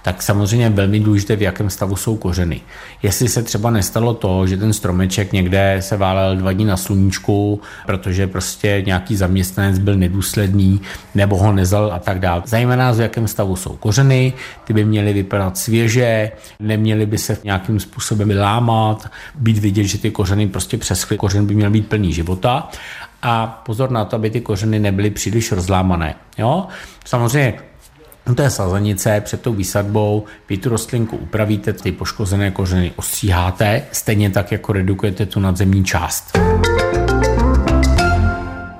tak 0.08 0.22
samozřejmě 0.22 0.70
velmi 0.70 1.00
důležité, 1.00 1.36
v 1.36 1.42
jakém 1.42 1.70
stavu 1.70 1.96
jsou 1.96 2.16
kořeny. 2.16 2.62
Jestli 3.04 3.28
se 3.28 3.44
třeba 3.44 3.72
nestalo 3.72 4.14
to, 4.14 4.48
že 4.48 4.58
ten 4.58 4.74
stromeček 4.74 5.34
někde 5.34 5.78
se 5.80 5.98
válel 5.98 6.36
dva 6.36 6.52
dní 6.52 6.66
na 6.66 6.78
sluníčku, 6.78 7.62
protože 7.86 8.28
prostě 8.28 8.84
nějaký 8.86 9.16
zaměstnanec 9.16 9.80
byl 9.80 9.96
nedůsledný, 9.96 10.82
nebo 11.16 11.38
ho 11.38 11.52
nezal 11.52 11.94
a 11.94 12.00
tak 12.00 12.20
dále. 12.20 12.42
Zajímá 12.46 12.76
nás, 12.76 12.98
v 12.98 13.02
jakém 13.02 13.28
stavu 13.28 13.56
jsou 13.56 13.76
kořeny, 13.76 14.34
ty 14.64 14.74
by 14.74 14.86
měly 14.86 15.14
vypadat 15.14 15.58
svěže, 15.58 16.32
neměly 16.60 17.06
by 17.06 17.18
se 17.18 17.38
nějakým 17.44 17.80
způsobem 17.80 18.32
lámat, 18.40 19.12
být 19.36 19.58
vidět, 19.58 19.84
že 19.84 19.98
ty 19.98 20.12
kořeny 20.12 20.48
prostě 20.48 20.78
přeschly, 20.78 21.18
kořen 21.18 21.46
by 21.46 21.56
měl 21.56 21.70
být 21.70 21.88
plný 21.88 22.14
života 22.14 22.70
a 23.22 23.48
pozor 23.66 23.92
na 23.92 24.06
to, 24.06 24.16
aby 24.16 24.30
ty 24.30 24.42
kořeny 24.42 24.80
nebyly 24.80 25.10
příliš 25.10 25.52
rozlámané. 25.52 26.16
Jo? 26.38 26.68
Samozřejmě 27.06 27.54
u 28.30 28.36
té 28.36 28.50
sazenice 28.50 29.22
před 29.22 29.42
tou 29.42 29.54
výsadbou 29.54 30.26
vy 30.50 30.58
tu 30.58 30.70
rostlinku 30.70 31.18
upravíte, 31.18 31.74
ty 31.74 31.92
poškozené 31.92 32.52
kořeny 32.52 32.94
ostříháte, 32.96 33.84
stejně 33.92 34.30
tak 34.30 34.52
jako 34.52 34.74
redukujete 34.74 35.26
tu 35.26 35.40
nadzemní 35.40 35.86
část. 35.86 36.38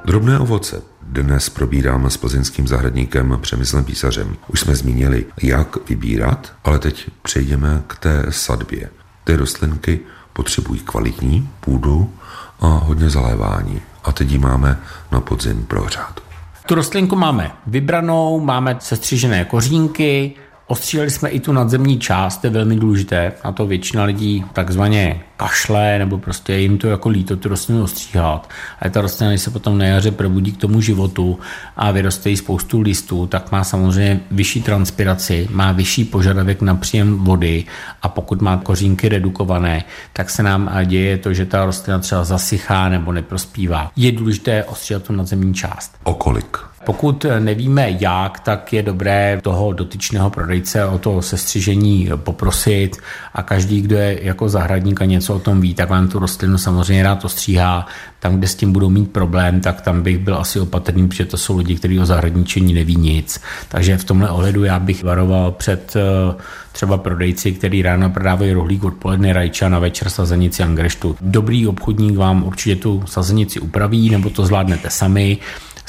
Drobné 0.06 0.40
ovoce. 0.40 0.82
Dnes 1.02 1.50
probíráme 1.50 2.10
s 2.10 2.18
plzeňským 2.18 2.68
zahradníkem 2.68 3.38
Přemyslem 3.42 3.86
Písařem. 3.86 4.36
Už 4.48 4.60
jsme 4.60 4.76
zmínili, 4.76 5.26
jak 5.42 5.90
vybírat, 5.90 6.54
ale 6.64 6.80
teď 6.80 7.10
přejdeme 7.22 7.84
k 7.88 7.96
té 7.96 8.26
sadbě. 8.30 8.90
Ty 9.24 9.36
rostlinky 9.36 10.00
potřebují 10.34 10.80
kvalitní 10.80 11.50
půdu 11.60 12.14
a 12.60 12.68
hodně 12.68 13.10
zalévání. 13.10 13.82
A 14.04 14.12
teď 14.12 14.32
ji 14.32 14.38
máme 14.38 14.80
na 15.12 15.22
podzim 15.22 15.66
prohřát. 15.66 16.27
Tu 16.68 16.76
rostlinku 16.76 17.16
máme 17.16 17.52
vybranou, 17.68 18.40
máme 18.40 18.76
sestřížené 18.80 19.46
kořínky, 19.46 20.36
Ostříleli 20.70 21.12
jsme 21.12 21.30
i 21.30 21.40
tu 21.40 21.52
nadzemní 21.52 22.00
část, 22.00 22.38
to 22.38 22.48
je 22.48 22.52
velmi 22.52 22.76
důležité, 22.76 23.34
na 23.46 23.52
to 23.52 23.68
většina 23.68 24.04
lidí 24.04 24.46
takzvaně 24.54 25.22
kašle, 25.38 26.00
nebo 26.00 26.18
prostě 26.18 26.54
jim 26.54 26.78
to 26.78 26.88
jako 26.88 27.10
líto 27.10 27.36
tu 27.36 27.50
rostlinu 27.50 27.84
ostříhat. 27.84 28.50
A 28.82 28.90
ta 28.90 29.02
rostlina, 29.02 29.32
když 29.32 29.42
se 29.42 29.52
potom 29.52 29.78
na 29.78 29.86
jaře 29.86 30.12
probudí 30.12 30.52
k 30.52 30.58
tomu 30.58 30.82
životu 30.82 31.40
a 31.78 31.92
vyroste 31.92 32.30
jí 32.30 32.38
spoustu 32.38 32.82
listů, 32.82 33.28
tak 33.28 33.52
má 33.52 33.64
samozřejmě 33.64 34.20
vyšší 34.32 34.62
transpiraci, 34.62 35.48
má 35.52 35.72
vyšší 35.72 36.06
požadavek 36.06 36.62
na 36.62 36.76
příjem 36.76 37.18
vody 37.18 37.64
a 38.02 38.10
pokud 38.10 38.42
má 38.42 38.58
kořínky 38.58 39.10
redukované, 39.10 39.84
tak 40.14 40.30
se 40.30 40.44
nám 40.44 40.72
děje 40.86 41.18
to, 41.18 41.34
že 41.34 41.46
ta 41.46 41.66
rostlina 41.66 42.00
třeba 42.00 42.24
zasychá 42.24 42.90
nebo 42.90 43.12
neprospívá. 43.12 43.92
Je 43.96 44.12
důležité 44.12 44.64
ostříhat 44.64 45.04
tu 45.04 45.14
nadzemní 45.14 45.54
část. 45.54 45.96
O 46.04 46.14
kolik? 46.14 46.58
Pokud 46.88 47.26
nevíme 47.40 47.98
jak, 48.00 48.40
tak 48.40 48.74
je 48.74 48.84
dobré 48.84 49.40
toho 49.44 49.74
dotyčného 49.74 50.30
prodejce 50.30 50.86
o 50.86 50.98
to 50.98 51.22
sestřižení 51.22 52.10
poprosit 52.16 52.98
a 53.34 53.44
každý, 53.44 53.82
kdo 53.82 53.96
je 53.96 54.20
jako 54.22 54.50
zahradník 54.50 55.02
a 55.02 55.06
něco 55.06 55.36
o 55.36 55.40
tom 55.40 55.62
ví, 55.62 55.74
tak 55.74 55.90
vám 55.90 56.08
tu 56.08 56.20
rostlinu 56.20 56.58
samozřejmě 56.58 57.04
rád 57.04 57.26
ostříhá. 57.26 57.88
Tam, 58.20 58.36
kde 58.36 58.48
s 58.48 58.56
tím 58.56 58.72
budou 58.72 58.90
mít 58.90 59.12
problém, 59.12 59.62
tak 59.62 59.82
tam 59.82 60.02
bych 60.02 60.18
byl 60.18 60.38
asi 60.38 60.60
opatrný, 60.60 61.08
protože 61.08 61.26
to 61.26 61.38
jsou 61.38 61.58
lidi, 61.58 61.76
kteří 61.76 62.00
o 62.00 62.06
zahradničení 62.06 62.74
neví 62.74 62.96
nic. 62.96 63.42
Takže 63.68 63.98
v 63.98 64.04
tomhle 64.04 64.30
ohledu 64.30 64.64
já 64.64 64.80
bych 64.80 65.04
varoval 65.04 65.52
před 65.52 65.94
eh, 65.96 66.36
třeba 66.72 66.98
prodejci, 66.98 67.52
který 67.52 67.82
ráno 67.82 68.10
prodávají 68.10 68.54
rohlík 68.54 68.84
odpoledne 68.84 69.34
rajča 69.34 69.70
na 69.70 69.80
večer 69.80 70.10
sazenici 70.10 70.64
angreštu. 70.64 71.16
Dobrý 71.22 71.68
obchodník 71.68 72.18
vám 72.18 72.44
určitě 72.44 72.76
tu 72.76 73.04
sazenici 73.06 73.60
upraví, 73.60 74.10
nebo 74.10 74.30
to 74.30 74.46
zvládnete 74.46 74.90
sami. 74.90 75.38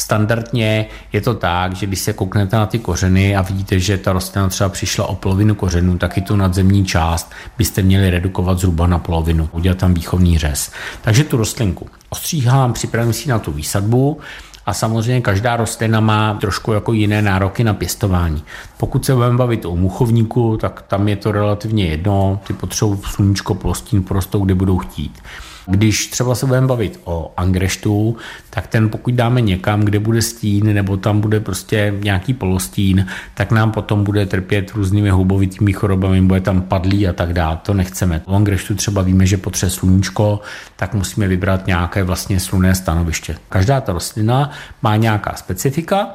Standardně 0.01 0.87
je 1.13 1.21
to 1.21 1.35
tak, 1.35 1.77
že 1.77 1.87
když 1.87 2.01
se 2.01 2.13
kouknete 2.13 2.57
na 2.57 2.67
ty 2.67 2.79
kořeny 2.79 3.37
a 3.37 3.43
vidíte, 3.43 3.79
že 3.79 3.99
ta 3.99 4.13
rostlina 4.13 4.49
třeba 4.49 4.69
přišla 4.69 5.07
o 5.07 5.15
polovinu 5.15 5.55
kořenů, 5.55 5.99
tak 5.99 6.19
i 6.19 6.21
tu 6.21 6.37
nadzemní 6.37 6.85
část 6.87 7.33
byste 7.59 7.83
měli 7.83 8.11
redukovat 8.11 8.59
zhruba 8.59 8.87
na 8.87 8.99
polovinu, 8.99 9.49
udělat 9.53 9.79
tam 9.79 9.95
výchovný 9.95 10.39
řez. 10.39 10.73
Takže 11.03 11.25
tu 11.25 11.37
rostlinku 11.37 11.87
ostříhám, 12.09 12.73
připravím 12.73 13.13
si 13.13 13.29
na 13.29 13.39
tu 13.39 13.53
výsadbu, 13.53 14.21
a 14.69 14.75
samozřejmě 14.75 15.21
každá 15.21 15.57
rostlina 15.57 16.01
má 16.01 16.35
trošku 16.35 16.73
jako 16.73 16.93
jiné 16.93 17.23
nároky 17.23 17.65
na 17.65 17.75
pěstování. 17.75 18.45
Pokud 18.77 19.05
se 19.05 19.15
budeme 19.15 19.37
bavit 19.37 19.65
o 19.65 19.77
muchovníku, 19.77 20.57
tak 20.57 20.83
tam 20.83 21.09
je 21.09 21.17
to 21.17 21.33
relativně 21.33 21.87
jedno, 21.87 22.41
ty 22.47 22.53
potřebují 22.53 23.01
sluníčko, 23.05 23.55
plostín, 23.55 24.03
prostou, 24.03 24.45
kde 24.45 24.55
budou 24.55 24.79
chtít. 24.79 25.19
Když 25.71 26.07
třeba 26.07 26.35
se 26.35 26.47
budeme 26.47 26.67
bavit 26.67 27.01
o 27.05 27.33
angreštu, 27.37 28.17
tak 28.51 28.67
ten 28.67 28.89
pokud 28.89 29.15
dáme 29.15 29.41
někam, 29.41 29.81
kde 29.81 29.99
bude 29.99 30.23
stín 30.23 30.75
nebo 30.75 30.97
tam 30.97 31.21
bude 31.21 31.41
prostě 31.41 31.95
nějaký 32.03 32.35
polostín, 32.35 33.07
tak 33.35 33.51
nám 33.51 33.73
potom 33.73 34.05
bude 34.05 34.27
trpět 34.27 34.71
různými 34.71 35.11
hubovitými 35.11 35.73
chorobami, 35.73 36.23
bude 36.23 36.41
tam 36.41 36.63
padlý 36.63 37.09
a 37.09 37.13
tak 37.13 37.33
dále. 37.33 37.59
To 37.63 37.75
nechceme. 37.75 38.23
O 38.25 38.35
angreštu 38.35 38.75
třeba 38.75 39.03
víme, 39.03 39.27
že 39.27 39.37
potřebuje 39.37 39.71
sluníčko, 39.71 40.41
tak 40.77 40.95
musíme 40.95 41.29
vybrat 41.29 41.67
nějaké 41.67 42.03
vlastně 42.03 42.41
slunné 42.41 42.75
stanoviště. 42.75 43.37
Každá 43.49 43.81
ta 43.81 43.93
rostlina 43.93 44.51
má 44.83 44.97
nějaká 44.97 45.35
specifika, 45.37 46.09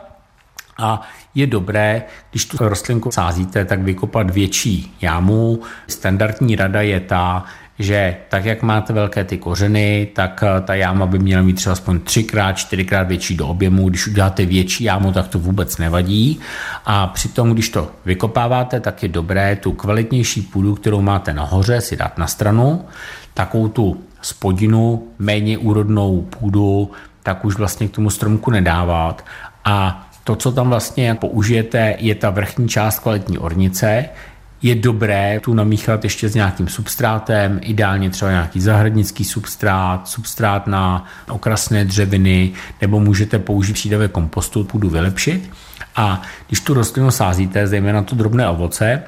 a 0.78 1.02
je 1.36 1.48
dobré, 1.48 2.04
když 2.32 2.46
tu 2.46 2.58
rostlinku 2.60 3.12
sázíte, 3.12 3.66
tak 3.66 3.82
vykopat 3.82 4.30
větší 4.30 4.96
jámu. 5.02 5.62
Standardní 5.88 6.56
rada 6.56 6.82
je 6.82 7.00
ta, 7.00 7.46
že 7.80 8.16
tak, 8.30 8.46
jak 8.46 8.62
máte 8.62 8.94
velké 8.94 9.24
ty 9.24 9.38
kořeny, 9.38 10.08
tak 10.16 10.44
eh, 10.44 10.62
ta 10.62 10.76
jáma 10.76 11.06
by 11.06 11.20
měla 11.20 11.42
mít 11.42 11.54
třeba 11.54 11.74
aspoň 11.74 12.00
třikrát, 12.00 12.54
čtyřikrát 12.54 13.08
větší 13.08 13.38
do 13.38 13.48
objemu. 13.48 13.90
Když 13.90 14.08
uděláte 14.08 14.46
větší 14.46 14.84
jámu, 14.84 15.12
tak 15.12 15.28
to 15.28 15.40
vůbec 15.40 15.78
nevadí. 15.78 16.40
A 16.86 17.08
přitom, 17.08 17.54
když 17.54 17.70
to 17.70 17.92
vykopáváte, 18.06 18.80
tak 18.80 19.04
je 19.04 19.10
dobré 19.10 19.56
tu 19.56 19.72
kvalitnější 19.72 20.42
půdu, 20.42 20.76
kterou 20.76 21.02
máte 21.02 21.34
nahoře, 21.34 21.82
si 21.82 21.96
dát 21.96 22.18
na 22.18 22.28
stranu. 22.28 22.86
Takovou 23.34 23.68
tu 23.68 24.04
spodinu, 24.22 25.08
méně 25.20 25.58
úrodnou 25.58 26.22
půdu, 26.22 26.92
tak 27.24 27.46
už 27.46 27.56
vlastně 27.56 27.88
k 27.88 27.92
tomu 27.92 28.10
stromku 28.10 28.52
nedávat. 28.52 29.26
A 29.66 30.08
to, 30.24 30.36
co 30.36 30.52
tam 30.52 30.70
vlastně 30.70 31.16
použijete, 31.16 31.96
je 32.00 32.16
ta 32.16 32.30
vrchní 32.30 32.70
část 32.70 33.00
kvalitní 33.00 33.38
ornice, 33.38 34.10
je 34.64 34.76
dobré 34.76 35.40
tu 35.40 35.54
namíchat 35.54 36.04
ještě 36.04 36.30
s 36.30 36.36
nějakým 36.36 36.68
substrátem, 36.68 37.60
ideálně 37.64 38.10
třeba 38.10 38.32
nějaký 38.32 38.62
zahradnický 38.62 39.24
substrát, 39.24 40.08
substrát 40.08 40.68
na 40.68 41.06
okrasné 41.30 41.86
dřeviny, 41.86 42.52
nebo 42.82 43.00
můžete 43.00 43.40
použít 43.40 43.74
přídavek 43.74 44.12
kompostu, 44.12 44.64
půdu 44.64 44.90
vylepšit. 44.90 45.50
A 45.96 46.22
když 46.48 46.60
tu 46.60 46.74
rostlinu 46.74 47.12
sázíte, 47.12 47.68
zejména 47.68 48.04
to 48.04 48.16
drobné 48.16 48.50
ovoce, 48.50 49.04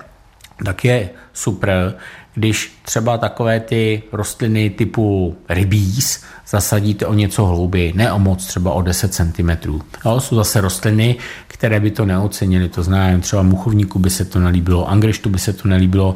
tak 0.66 0.86
je 0.86 1.10
super, 1.34 1.96
když 2.36 2.80
třeba 2.82 3.18
takové 3.18 3.60
ty 3.60 4.04
rostliny 4.12 4.70
typu 4.70 5.36
rybíz 5.50 6.24
zasadíte 6.48 7.06
o 7.06 7.14
něco 7.14 7.46
hlouběji, 7.46 7.94
ne 7.94 8.12
o 8.12 8.20
moc, 8.20 8.46
třeba 8.46 8.72
o 8.72 8.82
10 8.82 9.14
cm. 9.14 9.80
No, 10.06 10.20
jsou 10.20 10.36
zase 10.36 10.62
rostliny, 10.62 11.16
které 11.48 11.80
by 11.80 11.92
to 11.92 12.06
neocenili, 12.06 12.70
to 12.70 12.84
znamená, 12.84 13.20
třeba 13.20 13.42
muchovníku 13.42 14.00
by 14.00 14.10
se 14.10 14.26
to 14.26 14.40
nelíbilo, 14.40 14.90
angreštu 14.90 15.30
by 15.30 15.40
se 15.40 15.54
to 15.54 15.68
nelíbilo, 15.68 16.16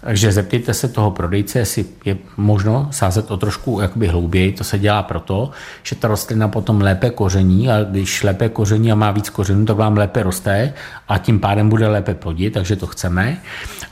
takže 0.00 0.32
zeptejte 0.32 0.74
se 0.74 0.88
toho 0.88 1.10
prodejce, 1.10 1.58
jestli 1.58 1.84
je 2.04 2.16
možno 2.36 2.88
sázet 2.90 3.30
o 3.30 3.36
trošku 3.36 3.80
jakoby 3.80 4.08
hlouběji. 4.08 4.52
To 4.52 4.64
se 4.64 4.78
dělá 4.78 5.02
proto, 5.02 5.50
že 5.82 5.96
ta 5.96 6.08
rostlina 6.08 6.48
potom 6.48 6.80
lépe 6.80 7.10
koření 7.10 7.70
a 7.70 7.84
když 7.84 8.22
lépe 8.22 8.48
koření 8.48 8.92
a 8.92 8.94
má 8.94 9.10
víc 9.10 9.30
kořenů, 9.30 9.66
tak 9.66 9.76
vám 9.76 9.96
lépe 9.96 10.22
roste 10.22 10.72
a 11.08 11.18
tím 11.18 11.40
pádem 11.40 11.68
bude 11.68 11.88
lépe 11.88 12.14
plodit, 12.14 12.54
takže 12.54 12.76
to 12.76 12.86
chceme. 12.86 13.38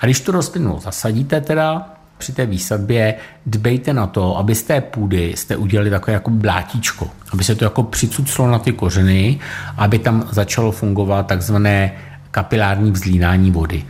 A 0.01 0.07
když 0.07 0.21
tu 0.21 0.33
rostlinu 0.33 0.79
zasadíte 0.81 1.41
teda, 1.41 1.95
při 2.19 2.33
té 2.33 2.47
výsadbě 2.47 3.15
dbejte 3.47 3.93
na 3.93 4.07
to, 4.07 4.39
aby 4.39 4.55
z 4.55 4.63
té 4.63 4.81
půdy 4.81 5.33
jste 5.37 5.57
udělali 5.57 5.91
takové 5.91 6.13
jako 6.13 6.31
blátíčko, 6.31 7.11
aby 7.33 7.45
se 7.45 7.55
to 7.55 7.65
jako 7.65 7.83
přicuclo 7.83 8.51
na 8.51 8.59
ty 8.59 8.73
kořeny, 8.73 9.41
aby 9.77 9.99
tam 9.99 10.29
začalo 10.31 10.73
fungovat 10.73 11.27
takzvané 11.27 11.93
kapilární 12.31 12.91
vzlínání 12.91 13.51
vody. 13.51 13.85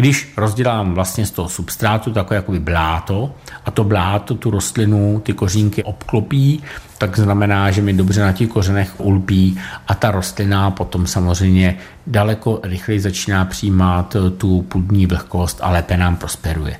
Když 0.00 0.32
rozdělám 0.36 0.94
vlastně 0.94 1.26
z 1.26 1.30
toho 1.30 1.48
substrátu 1.48 2.12
takové 2.12 2.36
jakoby 2.36 2.60
bláto 2.60 3.34
a 3.64 3.70
to 3.70 3.84
bláto 3.84 4.34
tu 4.34 4.50
rostlinu, 4.50 5.20
ty 5.24 5.32
kořínky 5.32 5.84
obklopí, 5.84 6.62
tak 6.98 7.18
znamená, 7.18 7.70
že 7.70 7.82
mi 7.82 7.92
dobře 7.92 8.20
na 8.20 8.32
těch 8.32 8.48
kořenech 8.48 9.00
ulpí 9.00 9.60
a 9.88 9.94
ta 9.94 10.10
rostlina 10.10 10.70
potom 10.70 11.06
samozřejmě 11.06 11.78
daleko 12.06 12.60
rychleji 12.62 13.00
začíná 13.00 13.44
přijímat 13.44 14.16
tu 14.38 14.62
půdní 14.62 15.06
vlhkost 15.06 15.58
a 15.62 15.70
lépe 15.70 15.96
nám 15.96 16.16
prosperuje. 16.16 16.76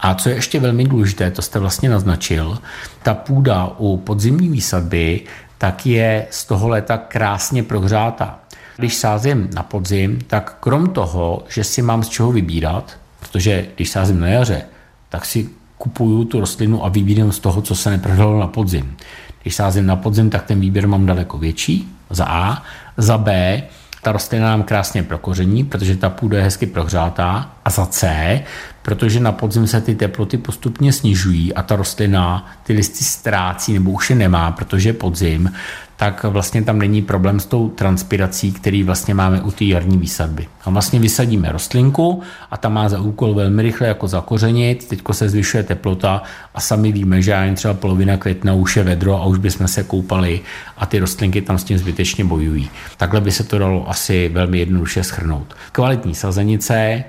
A 0.00 0.14
co 0.14 0.28
je 0.28 0.34
ještě 0.34 0.60
velmi 0.60 0.84
důležité, 0.84 1.30
to 1.30 1.42
jste 1.42 1.58
vlastně 1.58 1.88
naznačil, 1.88 2.58
ta 3.02 3.14
půda 3.14 3.70
u 3.78 3.96
podzimní 3.96 4.48
výsadby 4.48 5.20
tak 5.58 5.86
je 5.86 6.26
z 6.30 6.44
toho 6.44 6.68
léta 6.68 6.96
krásně 6.96 7.62
prohřátá. 7.62 8.38
Když 8.76 8.94
sázím 8.94 9.48
na 9.54 9.62
podzim, 9.62 10.18
tak 10.26 10.56
krom 10.60 10.88
toho, 10.88 11.44
že 11.48 11.64
si 11.64 11.82
mám 11.82 12.02
z 12.02 12.08
čeho 12.08 12.32
vybírat, 12.32 12.96
protože 13.20 13.66
když 13.76 13.90
sázím 13.90 14.20
na 14.20 14.26
jaře, 14.26 14.62
tak 15.08 15.24
si 15.24 15.48
kupuju 15.78 16.24
tu 16.24 16.40
rostlinu 16.40 16.84
a 16.84 16.88
vybírám 16.88 17.32
z 17.32 17.38
toho, 17.38 17.62
co 17.62 17.74
se 17.74 17.90
neprohdalo 17.90 18.40
na 18.40 18.46
podzim. 18.46 18.96
Když 19.42 19.54
sázím 19.54 19.86
na 19.86 19.96
podzim, 19.96 20.30
tak 20.30 20.42
ten 20.42 20.60
výběr 20.60 20.88
mám 20.88 21.06
daleko 21.06 21.38
větší, 21.38 21.88
za 22.10 22.24
A. 22.24 22.62
Za 22.96 23.18
B, 23.18 23.62
ta 24.02 24.12
rostlina 24.12 24.48
nám 24.48 24.62
krásně 24.62 25.02
prokoření, 25.02 25.64
protože 25.64 25.96
ta 25.96 26.10
půda 26.10 26.38
je 26.38 26.44
hezky 26.44 26.66
prohřátá. 26.66 27.53
A 27.64 27.70
za 27.70 27.86
C, 27.86 28.40
protože 28.82 29.20
na 29.20 29.32
podzim 29.32 29.66
se 29.66 29.80
ty 29.80 29.94
teploty 29.94 30.36
postupně 30.36 30.92
snižují 30.92 31.54
a 31.54 31.62
ta 31.62 31.76
rostlina 31.76 32.50
ty 32.62 32.72
listy 32.72 33.04
ztrácí 33.04 33.72
nebo 33.72 33.90
už 33.90 34.10
je 34.10 34.16
nemá, 34.16 34.52
protože 34.52 34.88
je 34.88 34.92
podzim, 34.92 35.52
tak 35.96 36.24
vlastně 36.24 36.62
tam 36.62 36.78
není 36.78 37.02
problém 37.02 37.40
s 37.40 37.46
tou 37.46 37.68
transpirací, 37.68 38.52
který 38.52 38.82
vlastně 38.82 39.14
máme 39.14 39.40
u 39.40 39.50
té 39.50 39.64
jarní 39.64 39.98
výsadby. 39.98 40.46
A 40.64 40.70
vlastně 40.70 41.00
vysadíme 41.00 41.52
rostlinku 41.52 42.22
a 42.50 42.56
ta 42.56 42.68
má 42.68 42.88
za 42.88 43.00
úkol 43.00 43.34
velmi 43.34 43.62
rychle 43.62 43.88
jako 43.88 44.08
zakořenit, 44.08 44.88
teďko 44.88 45.12
se 45.12 45.28
zvyšuje 45.28 45.62
teplota 45.62 46.22
a 46.54 46.60
sami 46.60 46.92
víme, 46.92 47.22
že 47.22 47.30
jen 47.30 47.54
třeba 47.54 47.74
polovina 47.74 48.16
května 48.16 48.54
už 48.54 48.76
je 48.76 48.82
vedro 48.82 49.22
a 49.22 49.26
už 49.26 49.38
bychom 49.38 49.68
se 49.68 49.82
koupali 49.82 50.40
a 50.76 50.86
ty 50.86 50.98
rostlinky 50.98 51.42
tam 51.42 51.58
s 51.58 51.64
tím 51.64 51.78
zbytečně 51.78 52.24
bojují. 52.24 52.70
Takhle 52.96 53.20
by 53.20 53.32
se 53.32 53.44
to 53.44 53.58
dalo 53.58 53.90
asi 53.90 54.28
velmi 54.28 54.58
jednoduše 54.58 55.04
schrnout. 55.04 55.54
Kvalitní 55.72 56.14
sazenice, 56.14 57.04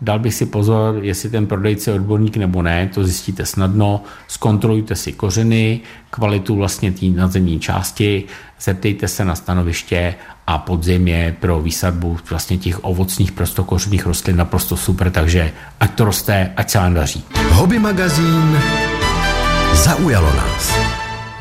Dal 0.00 0.18
bych 0.18 0.34
si 0.34 0.46
pozor, 0.46 0.98
jestli 1.02 1.30
ten 1.30 1.46
prodejce 1.46 1.90
je 1.90 1.94
odborník 1.94 2.36
nebo 2.36 2.62
ne, 2.62 2.90
to 2.94 3.04
zjistíte 3.04 3.46
snadno. 3.46 4.02
Zkontrolujte 4.28 4.96
si 4.96 5.12
kořeny, 5.12 5.80
kvalitu 6.10 6.56
vlastně 6.56 6.92
té 6.92 7.06
nadzemní 7.06 7.60
části, 7.60 8.24
zeptejte 8.60 9.08
se 9.08 9.24
na 9.24 9.34
stanoviště 9.34 10.14
a 10.46 10.58
podzim 10.58 11.08
je 11.08 11.36
pro 11.40 11.60
výsadbu 11.60 12.18
vlastně 12.30 12.58
těch 12.58 12.84
ovocných 12.84 13.32
prostokořených 13.32 14.06
rostlin 14.06 14.36
naprosto 14.36 14.76
super, 14.76 15.10
takže 15.10 15.52
ať 15.80 15.94
to 15.94 16.04
roste, 16.04 16.52
ať 16.56 16.70
se 16.70 16.78
vám 16.78 16.94
daří. 16.94 17.24
Hobby 17.50 17.78
magazín 17.78 18.58
zaujalo 19.74 20.36
nás. 20.36 20.74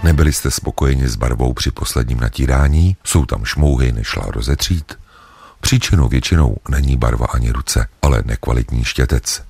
Nebyli 0.03 0.33
jste 0.33 0.51
spokojeni 0.51 1.07
s 1.07 1.15
barvou 1.15 1.53
při 1.53 1.71
posledním 1.71 2.19
natírání? 2.19 2.95
Jsou 3.03 3.25
tam 3.25 3.45
šmouhy, 3.45 3.91
nešla 3.91 4.23
rozetřít? 4.27 5.06
Příčinou 5.61 6.07
většinou 6.07 6.57
není 6.69 6.95
barva 6.95 7.25
ani 7.25 7.51
ruce, 7.51 7.87
ale 8.01 8.23
nekvalitní 8.25 8.83
štětec. 8.83 9.43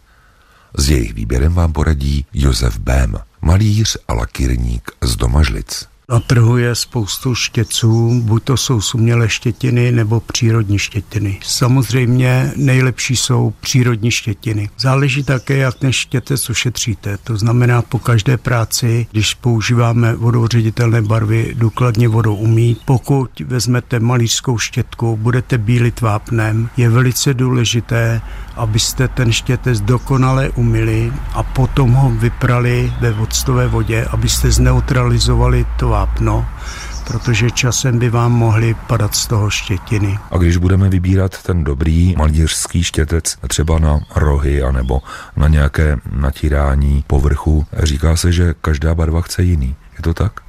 S 0.78 0.90
jejich 0.90 1.14
výběrem 1.14 1.54
vám 1.54 1.74
poradí 1.74 2.26
Josef 2.34 2.78
Bém, 2.78 3.16
malíř 3.42 3.98
a 4.08 4.14
lakírník 4.14 4.92
z 5.02 5.16
Domažlic. 5.16 5.88
Na 6.12 6.20
trhu 6.20 6.58
je 6.58 6.76
spoustu 6.76 7.36
štěců, 7.36 8.22
buď 8.24 8.44
to 8.44 8.58
jsou 8.58 8.82
sumělé 8.82 9.30
štětiny 9.30 9.92
nebo 9.92 10.20
přírodní 10.20 10.80
štětiny. 10.80 11.40
Samozřejmě 11.44 12.52
nejlepší 12.56 13.16
jsou 13.16 13.54
přírodní 13.62 14.12
štětiny. 14.12 14.70
Záleží 14.78 15.24
také, 15.24 15.58
jak 15.58 15.76
ten 15.76 15.92
štětec 15.94 16.50
ušetříte. 16.50 17.18
To 17.24 17.38
znamená, 17.38 17.82
po 17.82 18.00
každé 18.00 18.38
práci, 18.38 19.08
když 19.12 19.34
používáme 19.34 20.16
vodoředitelné 20.16 21.02
barvy, 21.02 21.54
důkladně 21.58 22.08
vodou 22.08 22.36
umít. 22.36 22.80
Pokud 22.86 23.40
vezmete 23.40 24.00
malířskou 24.00 24.58
štětku, 24.58 25.18
budete 25.18 25.58
bílit 25.58 26.02
vápnem, 26.02 26.70
je 26.78 26.90
velice 26.90 27.34
důležité, 27.34 28.22
abyste 28.58 29.08
ten 29.08 29.32
štětec 29.32 29.82
dokonale 29.82 30.50
umili 30.50 31.14
a 31.34 31.44
potom 31.44 31.94
ho 31.94 32.10
vyprali 32.10 32.94
ve 33.02 33.12
vodstové 33.12 33.68
vodě, 33.68 34.06
abyste 34.06 34.52
zneutralizovali 34.52 35.66
to 35.80 35.90
vápno, 35.90 36.46
protože 37.08 37.52
časem 37.52 38.00
by 38.00 38.10
vám 38.10 38.32
mohly 38.32 38.76
padat 38.88 39.16
z 39.16 39.28
toho 39.28 39.50
štětiny. 39.50 40.20
A 40.32 40.38
když 40.38 40.58
budeme 40.58 40.90
vybírat 40.90 41.44
ten 41.44 41.64
dobrý 41.64 42.16
malířský 42.18 42.84
štětec 42.84 43.38
třeba 43.48 43.80
na 43.80 44.00
rohy 44.16 44.64
anebo 44.64 45.02
na 45.36 45.48
nějaké 45.48 45.98
natírání 46.12 47.04
povrchu, 47.08 47.66
říká 47.84 48.16
se, 48.16 48.32
že 48.32 48.54
každá 48.62 48.96
barva 48.96 49.22
chce 49.22 49.44
jiný. 49.44 49.76
Je 49.98 50.04
to 50.04 50.14
tak? 50.14 50.47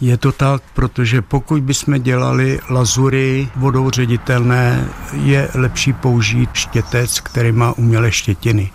Je 0.00 0.16
to 0.16 0.32
tak, 0.32 0.62
protože 0.74 1.22
pokud 1.22 1.62
bychom 1.62 2.02
dělali 2.02 2.60
lazury 2.70 3.48
vodou 3.56 3.90
ředitelné, 3.90 4.88
je 5.12 5.48
lepší 5.54 5.92
použít 5.92 6.50
štětec, 6.52 7.20
který 7.20 7.52
má 7.52 7.72
umělé 7.72 8.12
štětiny. 8.12 8.70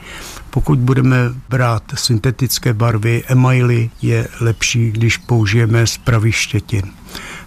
Pokud 0.49 0.79
budeme 0.79 1.17
brát 1.49 1.83
syntetické 1.95 2.73
barvy, 2.73 3.23
emaily, 3.27 3.89
je 4.01 4.27
lepší, 4.41 4.91
když 4.91 5.17
použijeme 5.17 5.87
z 5.87 5.97
pravých 5.97 6.35
štětin. 6.35 6.81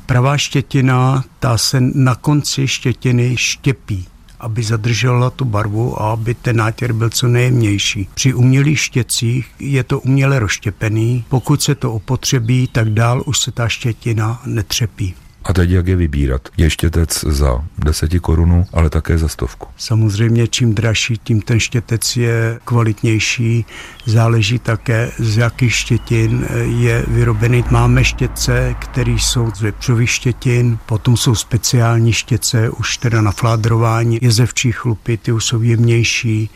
Pravá 0.06 0.38
štětina, 0.38 1.25
ta 1.38 1.58
se 1.58 1.80
na 1.80 2.14
konci 2.14 2.68
štětiny 2.68 3.37
štěpí 3.37 4.06
aby 4.40 4.62
zadržela 4.62 5.30
tu 5.30 5.45
barvu 5.45 6.02
a 6.02 6.12
aby 6.12 6.35
ten 6.35 6.57
nátěr 6.57 6.92
byl 6.92 7.11
co 7.11 7.28
nejjemnější. 7.28 8.09
Při 8.14 8.35
umělých 8.35 8.80
štěcích 8.80 9.50
je 9.59 9.85
to 9.85 10.00
uměle 10.00 10.38
rozštěpený. 10.38 11.25
Pokud 11.28 11.62
se 11.62 11.75
to 11.75 11.92
opotřebí, 11.92 12.68
tak 12.73 12.90
dál 12.90 13.23
už 13.26 13.38
se 13.38 13.52
ta 13.52 13.68
štětina 13.68 14.42
netřepí. 14.47 15.14
A 15.48 15.52
teď 15.52 15.70
jak 15.70 15.86
je 15.86 15.96
vybírat? 15.96 16.48
Je 16.56 16.70
štětec 16.70 17.24
za 17.28 17.64
deseti 17.78 18.20
korunu, 18.20 18.66
ale 18.72 18.90
také 18.90 19.18
za 19.18 19.28
stovku. 19.28 19.66
Samozřejmě 19.76 20.48
čím 20.48 20.74
dražší, 20.74 21.18
tím 21.24 21.40
ten 21.40 21.60
štětec 21.60 22.16
je 22.16 22.60
kvalitnější. 22.64 23.64
Záleží 24.06 24.58
také, 24.58 25.10
z 25.18 25.36
jakých 25.36 25.74
štětin 25.74 26.46
je 26.80 27.04
vyrobený. 27.08 27.64
Máme 27.70 28.04
štětce, 28.04 28.74
které 28.78 29.12
jsou 29.12 29.50
z 29.56 29.60
vepřových 29.60 30.10
štětin, 30.10 30.78
potom 30.86 31.16
jsou 31.16 31.34
speciální 31.34 32.12
štětce, 32.12 32.70
už 32.70 32.96
teda 32.96 33.20
na 33.20 33.32
fládrování, 33.32 34.18
jezevčí 34.22 34.72
chlupy, 34.72 35.16
ty 35.16 35.32
už 35.32 35.44
jsou 35.44 35.62
jemnější. 35.62 36.50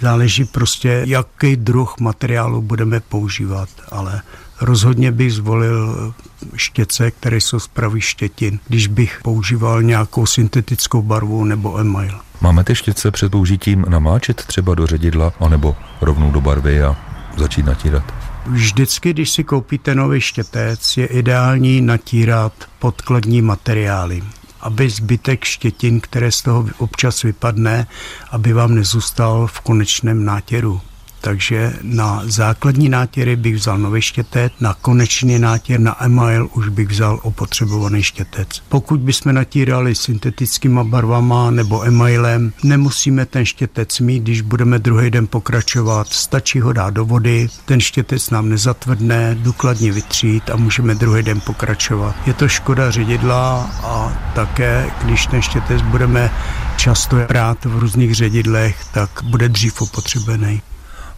Záleží 0.00 0.44
prostě, 0.44 1.02
jaký 1.06 1.56
druh 1.56 1.94
materiálu 2.00 2.62
budeme 2.62 3.00
používat, 3.00 3.68
ale 3.88 4.22
Rozhodně 4.60 5.12
bych 5.12 5.32
zvolil 5.32 6.14
štěce, 6.56 7.10
které 7.10 7.36
jsou 7.36 7.60
z 7.60 7.68
pravých 7.68 8.04
štětin, 8.04 8.58
když 8.68 8.86
bych 8.86 9.20
používal 9.22 9.82
nějakou 9.82 10.26
syntetickou 10.26 11.02
barvu 11.02 11.44
nebo 11.44 11.78
email. 11.78 12.20
Máme 12.40 12.64
ty 12.64 12.74
štětce 12.74 13.10
před 13.10 13.32
použitím 13.32 13.84
namáčet 13.88 14.44
třeba 14.44 14.74
do 14.74 14.86
ředidla, 14.86 15.32
anebo 15.40 15.76
rovnou 16.00 16.30
do 16.30 16.40
barvy 16.40 16.82
a 16.82 16.96
začít 17.36 17.66
natírat? 17.66 18.14
Vždycky, 18.46 19.10
když 19.12 19.30
si 19.30 19.44
koupíte 19.44 19.94
nový 19.94 20.20
štětec, 20.20 20.96
je 20.96 21.06
ideální 21.06 21.80
natírat 21.80 22.52
podkladní 22.78 23.42
materiály 23.42 24.22
aby 24.66 24.90
zbytek 24.90 25.44
štětin, 25.44 26.00
které 26.00 26.32
z 26.32 26.42
toho 26.42 26.66
občas 26.78 27.22
vypadne, 27.22 27.86
aby 28.30 28.52
vám 28.52 28.74
nezůstal 28.74 29.46
v 29.46 29.60
konečném 29.60 30.24
nátěru. 30.24 30.80
Takže 31.26 31.72
na 31.82 32.22
základní 32.24 32.88
nátěry 32.88 33.36
bych 33.36 33.54
vzal 33.54 33.78
nový 33.78 34.02
štětec, 34.02 34.52
na 34.60 34.74
konečný 34.74 35.38
nátěr, 35.38 35.80
na 35.80 36.04
email 36.04 36.48
už 36.54 36.68
bych 36.68 36.88
vzal 36.88 37.20
opotřebovaný 37.22 38.02
štětec. 38.02 38.48
Pokud 38.68 39.00
bychom 39.00 39.34
natírali 39.34 39.94
syntetickýma 39.94 40.84
barvama 40.84 41.50
nebo 41.50 41.84
emailem, 41.86 42.52
nemusíme 42.62 43.26
ten 43.26 43.44
štětec 43.44 44.00
mít, 44.00 44.22
když 44.22 44.40
budeme 44.40 44.78
druhý 44.78 45.10
den 45.10 45.26
pokračovat, 45.26 46.06
stačí 46.08 46.60
ho 46.60 46.72
dát 46.72 46.94
do 46.94 47.04
vody, 47.04 47.48
ten 47.64 47.80
štětec 47.80 48.30
nám 48.30 48.48
nezatvrdne, 48.48 49.36
důkladně 49.40 49.92
vytřít 49.92 50.50
a 50.50 50.56
můžeme 50.56 50.94
druhý 50.94 51.22
den 51.22 51.40
pokračovat. 51.40 52.14
Je 52.26 52.34
to 52.34 52.48
škoda 52.48 52.90
ředidla 52.90 53.70
a 53.82 54.12
také, 54.34 54.90
když 55.04 55.26
ten 55.26 55.42
štětec 55.42 55.82
budeme 55.82 56.30
často 56.76 57.16
prát 57.26 57.64
v 57.64 57.78
různých 57.78 58.14
ředidlech, 58.14 58.76
tak 58.92 59.10
bude 59.22 59.48
dřív 59.48 59.82
opotřebený. 59.82 60.62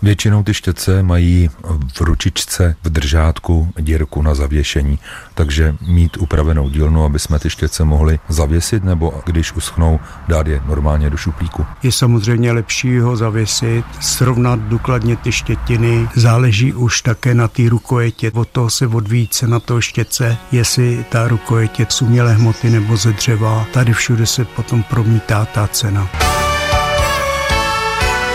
Většinou 0.03 0.43
ty 0.43 0.55
štětce 0.55 1.03
mají 1.03 1.51
v 1.95 2.01
ručičce, 2.01 2.77
v 2.85 2.91
držátku 2.91 3.73
dírku 3.81 4.23
na 4.23 4.35
zavěšení, 4.35 4.99
takže 5.35 5.75
mít 5.87 6.17
upravenou 6.17 6.69
dílnu, 6.69 7.05
aby 7.05 7.19
jsme 7.19 7.39
ty 7.39 7.51
štětce 7.51 7.85
mohli 7.85 8.19
zavěsit, 8.29 8.85
nebo 8.85 9.23
když 9.25 9.53
uschnou, 9.53 10.01
dát 10.29 10.47
je 10.47 10.63
normálně 10.67 11.11
do 11.11 11.17
šuplíku. 11.17 11.67
Je 11.83 11.93
samozřejmě 11.93 12.53
lepší 12.53 12.99
ho 12.99 13.17
zavěsit, 13.17 13.85
srovnat 14.01 14.61
důkladně 14.61 15.17
ty 15.17 15.33
štětiny, 15.33 16.09
záleží 16.15 16.73
už 16.73 17.03
také 17.03 17.35
na 17.35 17.49
té 17.49 17.69
rukojetě, 17.69 18.31
od 18.31 18.49
toho 18.49 18.71
se 18.71 18.87
odvíjí 18.87 19.29
cena 19.29 19.61
toho 19.61 19.81
štětce, 19.81 20.37
jestli 20.53 21.05
ta 21.09 21.29
rukojetě 21.29 21.87
z 21.89 22.03
umělé 22.03 22.35
hmoty 22.35 22.71
nebo 22.71 22.97
ze 22.97 23.13
dřeva, 23.13 23.67
tady 23.73 23.93
všude 23.93 24.27
se 24.27 24.45
potom 24.45 24.83
promítá 24.83 25.45
ta 25.45 25.67
cena. 25.67 26.09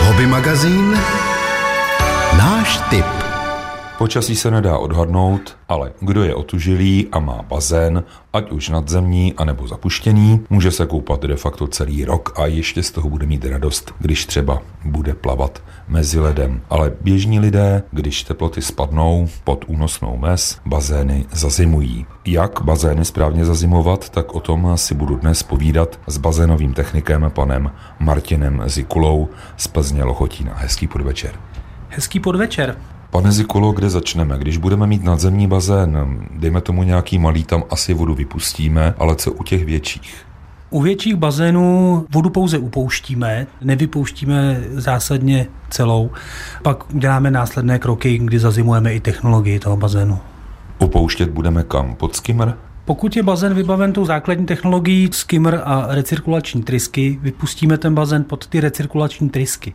Hobby 0.00 0.26
magazín 0.26 0.96
Náš 2.38 2.80
tip. 2.90 3.06
Počasí 3.98 4.36
se 4.36 4.50
nedá 4.50 4.78
odhadnout, 4.78 5.56
ale 5.68 5.92
kdo 6.00 6.22
je 6.24 6.34
otužilý 6.34 7.08
a 7.12 7.18
má 7.18 7.42
bazén, 7.42 8.04
ať 8.32 8.50
už 8.50 8.68
nadzemní 8.68 9.34
anebo 9.34 9.68
zapuštěný, 9.68 10.40
může 10.50 10.70
se 10.70 10.86
koupat 10.86 11.22
de 11.22 11.36
facto 11.36 11.66
celý 11.66 12.04
rok 12.04 12.32
a 12.36 12.46
ještě 12.46 12.82
z 12.82 12.90
toho 12.90 13.08
bude 13.08 13.26
mít 13.26 13.44
radost, 13.44 13.94
když 13.98 14.26
třeba 14.26 14.62
bude 14.84 15.14
plavat 15.14 15.62
mezi 15.88 16.20
ledem. 16.20 16.60
Ale 16.70 16.92
běžní 17.00 17.40
lidé, 17.40 17.82
když 17.90 18.22
teploty 18.22 18.62
spadnou 18.62 19.28
pod 19.44 19.64
únosnou 19.68 20.16
mez, 20.16 20.58
bazény 20.66 21.26
zazimují. 21.32 22.06
Jak 22.24 22.62
bazény 22.62 23.04
správně 23.04 23.44
zazimovat, 23.44 24.08
tak 24.08 24.34
o 24.34 24.40
tom 24.40 24.72
si 24.74 24.94
budu 24.94 25.16
dnes 25.16 25.42
povídat 25.42 26.00
s 26.06 26.16
bazénovým 26.18 26.74
technikem 26.74 27.30
panem 27.34 27.70
Martinem 27.98 28.62
Zikulou 28.66 29.28
z 29.56 29.66
Plzně 29.66 30.04
Lochotína. 30.04 30.54
Hezký 30.54 30.86
podvečer. 30.86 31.34
Hezký 31.96 32.20
podvečer. 32.20 32.76
Pane 33.10 33.32
Zikulo, 33.32 33.72
kde 33.72 33.90
začneme? 33.90 34.38
Když 34.38 34.56
budeme 34.56 34.86
mít 34.86 35.04
nadzemní 35.04 35.46
bazén, 35.46 36.18
dejme 36.30 36.60
tomu 36.60 36.82
nějaký 36.82 37.18
malý, 37.18 37.44
tam 37.44 37.64
asi 37.70 37.94
vodu 37.94 38.14
vypustíme, 38.14 38.94
ale 38.98 39.16
co 39.16 39.32
u 39.32 39.42
těch 39.42 39.64
větších? 39.64 40.26
U 40.70 40.82
větších 40.82 41.16
bazénů 41.16 42.06
vodu 42.12 42.30
pouze 42.30 42.58
upouštíme, 42.58 43.46
nevypouštíme 43.60 44.60
zásadně 44.72 45.46
celou. 45.70 46.10
Pak 46.62 46.84
děláme 46.90 47.30
následné 47.30 47.78
kroky, 47.78 48.18
kdy 48.18 48.38
zazimujeme 48.38 48.94
i 48.94 49.00
technologii 49.00 49.58
toho 49.58 49.76
bazénu. 49.76 50.18
Upouštět 50.78 51.30
budeme 51.30 51.62
kam? 51.62 51.94
Pod 51.94 52.16
skimmer? 52.16 52.54
Pokud 52.84 53.16
je 53.16 53.22
bazén 53.22 53.54
vybaven 53.54 53.92
tou 53.92 54.04
základní 54.04 54.46
technologií 54.46 55.08
skimmer 55.12 55.62
a 55.64 55.86
recirkulační 55.88 56.62
trysky, 56.62 57.18
vypustíme 57.22 57.78
ten 57.78 57.94
bazén 57.94 58.24
pod 58.24 58.46
ty 58.46 58.60
recirkulační 58.60 59.30
trysky. 59.30 59.74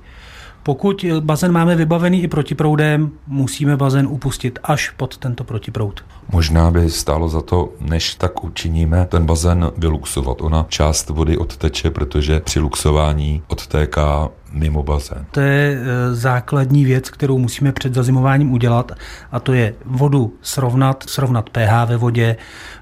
Pokud 0.70 1.06
bazén 1.20 1.52
máme 1.52 1.76
vybavený 1.76 2.24
i 2.24 2.28
protiproudem, 2.28 3.12
musíme 3.28 3.78
bazén 3.78 4.08
upustit 4.08 4.60
až 4.64 4.90
pod 4.90 5.18
tento 5.18 5.44
protiproud. 5.44 6.06
Možná 6.32 6.72
by 6.72 6.90
stálo 6.90 7.30
za 7.30 7.42
to, 7.42 7.74
než 7.80 8.16
tak 8.16 8.44
učiníme, 8.44 9.06
ten 9.06 9.26
bazén 9.26 9.72
vyluxovat. 9.78 10.42
Ona 10.42 10.66
část 10.70 11.10
vody 11.10 11.38
odteče, 11.38 11.90
protože 11.90 12.40
při 12.40 12.60
luxování 12.60 13.44
odtéká 13.48 14.30
mimo 14.52 14.84
bazén. 14.84 15.26
To 15.32 15.40
je 15.40 15.80
e, 15.82 16.16
základní 16.16 16.86
věc, 16.86 17.10
kterou 17.10 17.38
musíme 17.38 17.72
před 17.72 17.94
zazimováním 17.94 18.52
udělat 18.52 18.92
a 19.32 19.40
to 19.40 19.54
je 19.54 19.74
vodu 19.86 20.34
srovnat, 20.42 21.04
srovnat 21.08 21.50
pH 21.50 21.86
ve 21.86 21.98
vodě, 21.98 22.36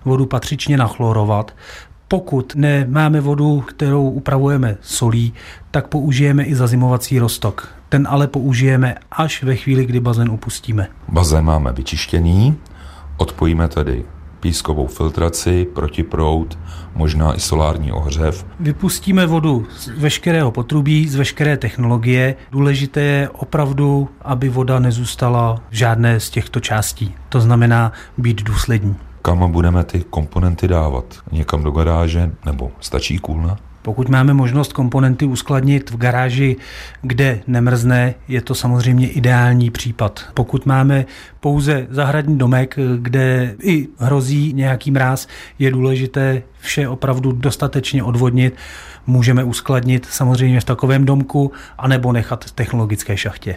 vodu 0.06 0.26
patřičně 0.26 0.78
nachlorovat, 0.78 1.56
pokud 2.08 2.56
nemáme 2.56 3.22
vodu, 3.22 3.62
kterou 3.62 4.10
upravujeme 4.10 4.78
solí, 4.82 5.34
tak 5.72 5.88
použijeme 5.88 6.44
i 6.44 6.56
zazimovací 6.56 7.20
roztok. 7.20 7.77
Ten 7.90 8.08
ale 8.10 8.28
použijeme 8.28 8.96
až 9.12 9.44
ve 9.44 9.56
chvíli, 9.56 9.86
kdy 9.86 10.00
bazén 10.00 10.30
upustíme. 10.30 10.88
Bazén 11.10 11.46
máme 11.46 11.72
vyčištěný, 11.74 12.58
odpojíme 13.18 13.68
tedy 13.68 14.06
pískovou 14.40 14.88
filtraci, 14.88 15.68
protiprout, 15.76 16.60
možná 16.96 17.36
i 17.36 17.40
solární 17.40 17.92
ohřev. 17.92 18.46
Vypustíme 18.60 19.26
vodu 19.26 19.68
z 19.78 19.88
veškerého 19.88 20.52
potrubí, 20.52 21.08
z 21.08 21.16
veškeré 21.16 21.58
technologie. 21.58 22.36
Důležité 22.52 23.02
je 23.02 23.30
opravdu, 23.30 24.10
aby 24.22 24.50
voda 24.50 24.80
nezůstala 24.80 25.62
v 25.70 25.76
žádné 25.76 26.20
z 26.20 26.30
těchto 26.30 26.60
částí. 26.60 27.16
To 27.30 27.42
znamená 27.42 27.92
být 28.18 28.44
důslední. 28.44 28.96
Kam 29.22 29.52
budeme 29.52 29.84
ty 29.84 30.04
komponenty 30.10 30.68
dávat? 30.68 31.06
Někam 31.32 31.64
do 31.64 31.72
garáže 31.72 32.32
nebo 32.46 32.72
stačí 32.80 33.18
kůlna? 33.18 33.58
Pokud 33.88 34.10
máme 34.10 34.34
možnost 34.34 34.74
komponenty 34.74 35.26
uskladnit 35.26 35.92
v 35.92 35.98
garáži, 35.98 36.56
kde 37.02 37.40
nemrzne, 37.48 38.14
je 38.28 38.42
to 38.42 38.56
samozřejmě 38.56 39.10
ideální 39.10 39.72
případ. 39.72 40.24
Pokud 40.34 40.66
máme 40.66 41.06
pouze 41.40 41.88
zahradní 41.90 42.38
domek, 42.38 42.80
kde 42.98 43.56
i 43.64 43.88
hrozí 44.00 44.54
nějaký 44.54 44.92
mráz, 44.92 45.28
je 45.60 45.72
důležité 45.72 46.42
vše 46.60 46.88
opravdu 46.88 47.32
dostatečně 47.32 48.04
odvodnit. 48.04 48.56
Můžeme 49.06 49.44
uskladnit 49.44 50.06
samozřejmě 50.06 50.60
v 50.60 50.66
takovém 50.66 51.06
domku, 51.06 51.52
anebo 51.78 52.12
nechat 52.12 52.46
v 52.46 52.52
technologické 52.52 53.18
šachtě. 53.18 53.56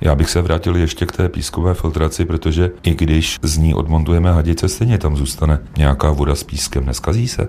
Já 0.00 0.14
bych 0.14 0.30
se 0.30 0.42
vrátil 0.42 0.76
ještě 0.76 1.06
k 1.06 1.12
té 1.12 1.28
pískové 1.28 1.74
filtraci, 1.74 2.24
protože 2.24 2.70
i 2.82 2.94
když 2.94 3.38
z 3.42 3.56
ní 3.56 3.74
odmontujeme 3.74 4.32
hadice, 4.32 4.68
stejně 4.68 4.98
tam 4.98 5.16
zůstane 5.16 5.58
nějaká 5.78 6.10
voda 6.10 6.34
s 6.34 6.44
pískem. 6.44 6.86
Neskazí 6.86 7.28
se? 7.28 7.48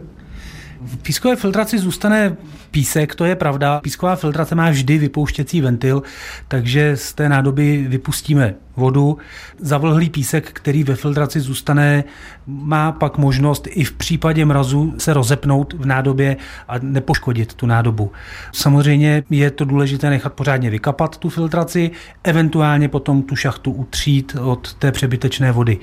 V 0.84 0.98
pískové 0.98 1.36
filtraci 1.36 1.80
zůstane 1.80 2.38
písek, 2.72 3.16
to 3.16 3.26
je 3.26 3.36
pravda. 3.36 3.80
Písková 3.80 4.16
filtrace 4.16 4.56
má 4.56 4.70
vždy 4.70 4.98
vypouštěcí 4.98 5.62
ventil, 5.62 6.04
takže 6.48 6.98
z 6.98 7.14
té 7.14 7.30
nádoby 7.30 7.86
vypustíme 7.88 8.56
vodu. 8.76 9.18
Zavlhlý 9.60 10.10
písek, 10.10 10.52
který 10.52 10.84
ve 10.84 10.96
filtraci 10.96 11.40
zůstane, 11.40 12.04
má 12.48 12.92
pak 12.92 13.18
možnost 13.18 13.68
i 13.70 13.84
v 13.84 13.92
případě 13.92 14.46
mrazu 14.46 14.94
se 14.98 15.14
rozepnout 15.14 15.74
v 15.74 15.86
nádobě 15.86 16.38
a 16.68 16.80
nepoškodit 16.82 17.54
tu 17.54 17.66
nádobu. 17.66 18.12
Samozřejmě 18.52 19.24
je 19.30 19.52
to 19.52 19.66
důležité 19.66 20.10
nechat 20.10 20.34
pořádně 20.34 20.70
vykapat 20.70 21.18
tu 21.18 21.30
filtraci, 21.30 21.92
eventuálně 22.24 22.90
potom 22.90 23.24
tu 23.24 23.36
šachtu 23.36 23.72
utřít 23.72 24.36
od 24.42 24.74
té 24.74 24.92
přebytečné 24.92 25.52
vody. 25.52 25.80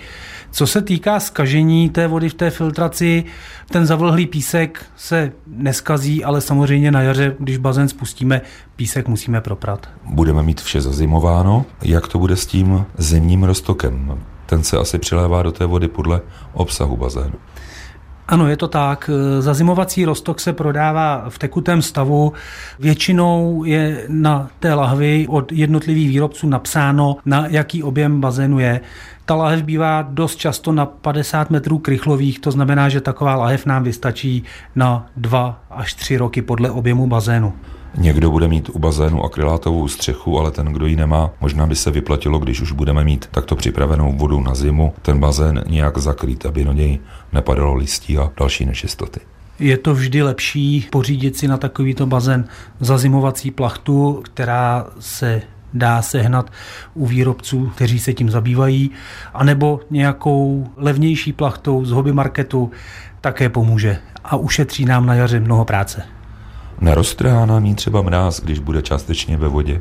Co 0.50 0.66
se 0.66 0.82
týká 0.82 1.20
skažení 1.20 1.90
té 1.90 2.06
vody 2.06 2.28
v 2.28 2.34
té 2.34 2.50
filtraci, 2.50 3.24
ten 3.70 3.86
zavlhlý 3.86 4.26
písek 4.26 4.84
se 4.96 5.32
neskazí, 5.46 6.24
ale 6.24 6.40
samozřejmě 6.40 6.90
na 6.90 7.02
jaře, 7.02 7.34
když 7.38 7.56
bazén 7.56 7.88
spustíme, 7.88 8.40
písek 8.76 9.08
musíme 9.08 9.40
proprat. 9.40 9.88
Budeme 10.04 10.42
mít 10.42 10.60
vše 10.60 10.80
zazimováno. 10.80 11.64
Jak 11.82 12.08
to 12.08 12.18
bude 12.18 12.36
s 12.36 12.46
tím 12.46 12.86
zimním 12.98 13.42
roztokem? 13.44 14.18
Ten 14.46 14.62
se 14.62 14.76
asi 14.76 14.98
přilévá 14.98 15.42
do 15.42 15.52
té 15.52 15.66
vody 15.66 15.88
podle 15.88 16.20
obsahu 16.52 16.96
bazénu. 16.96 17.34
Ano, 18.28 18.48
je 18.48 18.56
to 18.56 18.68
tak. 18.68 19.10
Zazimovací 19.38 20.04
roztok 20.04 20.40
se 20.40 20.52
prodává 20.52 21.24
v 21.28 21.38
tekutém 21.38 21.82
stavu. 21.82 22.32
Většinou 22.78 23.64
je 23.64 24.04
na 24.08 24.50
té 24.60 24.74
lahvi 24.74 25.26
od 25.28 25.52
jednotlivých 25.52 26.08
výrobců 26.08 26.48
napsáno, 26.48 27.16
na 27.26 27.46
jaký 27.46 27.82
objem 27.82 28.20
bazénu 28.20 28.58
je. 28.58 28.80
Ta 29.28 29.34
lahev 29.34 29.62
bývá 29.62 30.02
dost 30.02 30.36
často 30.36 30.72
na 30.72 30.86
50 30.86 31.50
metrů 31.50 31.78
krychlových, 31.78 32.38
to 32.38 32.50
znamená, 32.50 32.88
že 32.88 33.00
taková 33.00 33.36
lahev 33.36 33.66
nám 33.66 33.84
vystačí 33.84 34.44
na 34.76 35.06
2 35.16 35.62
až 35.70 35.94
3 35.94 36.16
roky 36.16 36.42
podle 36.42 36.70
objemu 36.70 37.06
bazénu. 37.06 37.52
Někdo 37.96 38.30
bude 38.30 38.48
mít 38.48 38.68
u 38.68 38.78
bazénu 38.78 39.24
akrylátovou 39.24 39.88
střechu, 39.88 40.38
ale 40.38 40.50
ten, 40.50 40.66
kdo 40.66 40.86
ji 40.86 40.96
nemá, 40.96 41.30
možná 41.40 41.66
by 41.66 41.76
se 41.76 41.90
vyplatilo, 41.90 42.38
když 42.38 42.60
už 42.60 42.72
budeme 42.72 43.04
mít 43.04 43.28
takto 43.30 43.56
připravenou 43.56 44.12
vodu 44.12 44.40
na 44.40 44.54
zimu, 44.54 44.94
ten 45.02 45.20
bazén 45.20 45.64
nějak 45.68 45.98
zakrýt, 45.98 46.46
aby 46.46 46.64
do 46.64 46.72
něj 46.72 46.98
nepadalo 47.32 47.74
listí 47.74 48.18
a 48.18 48.30
další 48.36 48.66
nečistoty. 48.66 49.20
Je 49.58 49.78
to 49.78 49.94
vždy 49.94 50.22
lepší 50.22 50.86
pořídit 50.90 51.36
si 51.36 51.48
na 51.48 51.56
takovýto 51.56 52.06
bazén 52.06 52.44
zazimovací 52.80 53.50
plachtu, 53.50 54.22
která 54.24 54.86
se 55.00 55.42
dá 55.74 56.02
sehnat 56.02 56.50
u 56.94 57.06
výrobců, 57.06 57.72
kteří 57.74 57.98
se 57.98 58.12
tím 58.12 58.30
zabývají, 58.30 58.90
anebo 59.34 59.80
nějakou 59.90 60.66
levnější 60.76 61.32
plachtou 61.32 61.84
z 61.84 61.90
hobby 61.90 62.12
marketu 62.12 62.70
také 63.20 63.48
pomůže 63.48 63.98
a 64.24 64.36
ušetří 64.36 64.84
nám 64.84 65.06
na 65.06 65.14
jaře 65.14 65.40
mnoho 65.40 65.64
práce. 65.64 66.02
Neroztrhá 66.80 67.46
nám 67.46 67.64
jí 67.64 67.74
třeba 67.74 68.02
mráz, 68.02 68.40
když 68.40 68.58
bude 68.58 68.82
částečně 68.82 69.36
ve 69.36 69.48
vodě? 69.48 69.80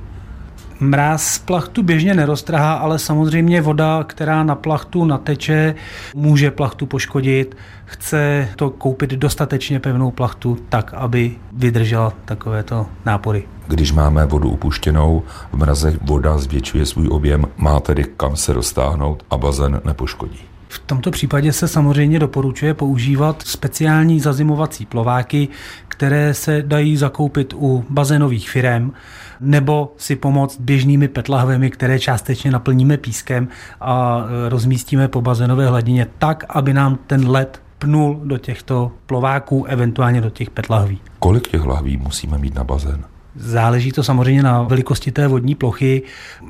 Mráz 0.79 1.39
plachtu 1.39 1.83
běžně 1.83 2.13
neroztrhá, 2.13 2.73
ale 2.73 2.99
samozřejmě 2.99 3.61
voda, 3.61 4.03
která 4.03 4.43
na 4.43 4.55
plachtu 4.55 5.05
nateče, 5.05 5.75
může 6.15 6.51
plachtu 6.51 6.85
poškodit. 6.85 7.57
Chce 7.85 8.49
to 8.55 8.69
koupit 8.69 9.09
dostatečně 9.09 9.79
pevnou 9.79 10.11
plachtu 10.11 10.57
tak, 10.69 10.93
aby 10.93 11.35
vydržela 11.53 12.13
takovéto 12.25 12.85
nápory. 13.05 13.43
Když 13.67 13.91
máme 13.91 14.25
vodu 14.25 14.49
upuštěnou, 14.49 15.23
v 15.51 15.57
mrazech 15.57 15.97
voda 16.01 16.37
zvětšuje 16.37 16.85
svůj 16.85 17.07
objem, 17.11 17.45
má 17.57 17.79
tedy 17.79 18.05
kam 18.17 18.35
se 18.35 18.53
roztáhnout 18.53 19.23
a 19.29 19.37
bazén 19.37 19.81
nepoškodí. 19.85 20.39
V 20.69 20.79
tomto 20.79 21.11
případě 21.11 21.53
se 21.53 21.67
samozřejmě 21.67 22.19
doporučuje 22.19 22.73
používat 22.73 23.41
speciální 23.41 24.19
zazimovací 24.19 24.85
plováky, 24.85 25.47
které 25.87 26.33
se 26.33 26.61
dají 26.61 26.97
zakoupit 26.97 27.53
u 27.57 27.85
bazénových 27.89 28.49
firem, 28.49 28.91
nebo 29.39 29.93
si 29.97 30.15
pomoct 30.15 30.59
běžnými 30.59 31.07
petlahvemi, 31.07 31.71
které 31.71 31.99
částečně 31.99 32.51
naplníme 32.51 32.97
pískem 32.97 33.47
a 33.81 34.25
e, 34.45 34.49
rozmístíme 34.49 35.07
po 35.07 35.21
bazénové 35.21 35.67
hladině 35.67 36.07
tak, 36.17 36.45
aby 36.49 36.73
nám 36.73 36.99
ten 37.07 37.29
led 37.29 37.61
pnul 37.79 38.21
do 38.23 38.37
těchto 38.37 38.91
plováků, 39.05 39.65
eventuálně 39.65 40.21
do 40.21 40.29
těch 40.29 40.49
petlahví. 40.49 40.99
Kolik 41.19 41.47
těch 41.47 41.65
lahví 41.65 41.97
musíme 41.97 42.37
mít 42.37 42.55
na 42.55 42.63
bazén? 42.63 43.03
Záleží 43.37 43.91
to 43.91 44.03
samozřejmě 44.03 44.43
na 44.43 44.61
velikosti 44.61 45.11
té 45.11 45.27
vodní 45.27 45.55
plochy, 45.55 46.03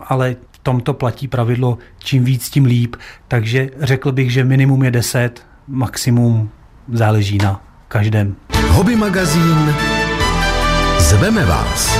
ale 0.07 0.35
v 0.51 0.57
tomto 0.57 0.93
platí 0.93 1.27
pravidlo 1.27 1.77
čím 1.99 2.23
víc, 2.23 2.49
tím 2.49 2.65
líp. 2.65 2.95
Takže 3.27 3.69
řekl 3.79 4.11
bych, 4.11 4.31
že 4.31 4.43
minimum 4.43 4.83
je 4.83 4.91
10, 4.91 5.45
maximum 5.67 6.49
záleží 6.93 7.37
na 7.37 7.61
každém. 7.87 8.35
Hobby 8.69 8.95
magazín 8.95 9.73
Zveme 10.99 11.45
vás. 11.45 11.99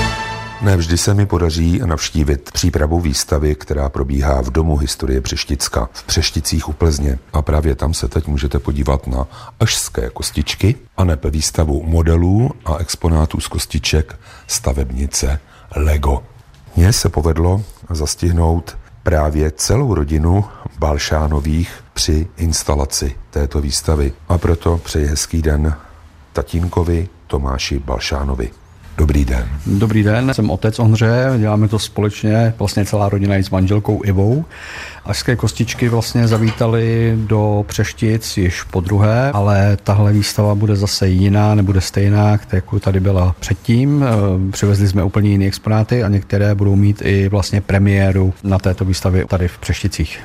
Ne 0.62 0.76
vždy 0.76 0.98
se 0.98 1.14
mi 1.14 1.26
podaří 1.26 1.80
navštívit 1.84 2.50
přípravu 2.52 3.00
výstavy, 3.00 3.54
která 3.54 3.88
probíhá 3.88 4.42
v 4.42 4.50
Domu 4.50 4.76
historie 4.76 5.20
Přešticka 5.20 5.88
v 5.92 6.02
Přešticích 6.02 6.68
u 6.68 6.72
Plzně. 6.72 7.18
A 7.32 7.42
právě 7.42 7.74
tam 7.74 7.94
se 7.94 8.08
teď 8.08 8.26
můžete 8.26 8.58
podívat 8.58 9.06
na 9.06 9.26
ažské 9.60 10.10
kostičky 10.10 10.74
a 10.96 11.04
nebe 11.04 11.30
výstavu 11.30 11.82
modelů 11.82 12.50
a 12.64 12.76
exponátů 12.76 13.40
z 13.40 13.48
kostiček 13.48 14.18
stavebnice 14.46 15.40
Lego. 15.76 16.22
Mně 16.76 16.92
se 16.92 17.08
povedlo 17.08 17.62
zastihnout 17.90 18.78
právě 19.02 19.50
celou 19.50 19.94
rodinu 19.94 20.44
Balšánových 20.78 21.84
při 21.92 22.26
instalaci 22.36 23.16
této 23.30 23.60
výstavy. 23.60 24.12
A 24.28 24.38
proto 24.38 24.78
přeji 24.84 25.06
hezký 25.06 25.42
den 25.42 25.74
tatínkovi 26.32 27.08
Tomáši 27.26 27.78
Balšánovi. 27.78 28.50
Dobrý 28.98 29.24
den. 29.24 29.48
Dobrý 29.66 30.02
den, 30.02 30.34
jsem 30.34 30.50
otec 30.50 30.78
Ondře, 30.78 31.34
děláme 31.38 31.68
to 31.68 31.78
společně, 31.78 32.54
vlastně 32.58 32.84
celá 32.84 33.08
rodina 33.08 33.36
i 33.36 33.44
s 33.44 33.50
manželkou 33.50 34.04
Ivou. 34.04 34.44
Ažské 35.04 35.36
kostičky 35.36 35.88
vlastně 35.88 36.28
zavítali 36.28 37.14
do 37.16 37.64
Přeštic 37.68 38.36
již 38.36 38.62
po 38.62 38.80
druhé, 38.80 39.30
ale 39.34 39.78
tahle 39.84 40.12
výstava 40.12 40.54
bude 40.54 40.76
zase 40.76 41.08
jiná, 41.08 41.54
nebude 41.54 41.80
stejná, 41.80 42.38
jako 42.52 42.80
tady 42.80 43.00
byla 43.00 43.34
předtím. 43.40 44.04
Eh, 44.04 44.50
přivezli 44.52 44.88
jsme 44.88 45.04
úplně 45.04 45.30
jiné 45.30 45.46
exponáty 45.46 46.02
a 46.02 46.08
některé 46.08 46.54
budou 46.54 46.76
mít 46.76 47.02
i 47.04 47.28
vlastně 47.28 47.60
premiéru 47.60 48.34
na 48.44 48.58
této 48.58 48.84
výstavě 48.84 49.24
tady 49.26 49.48
v 49.48 49.58
Přešticích. 49.58 50.20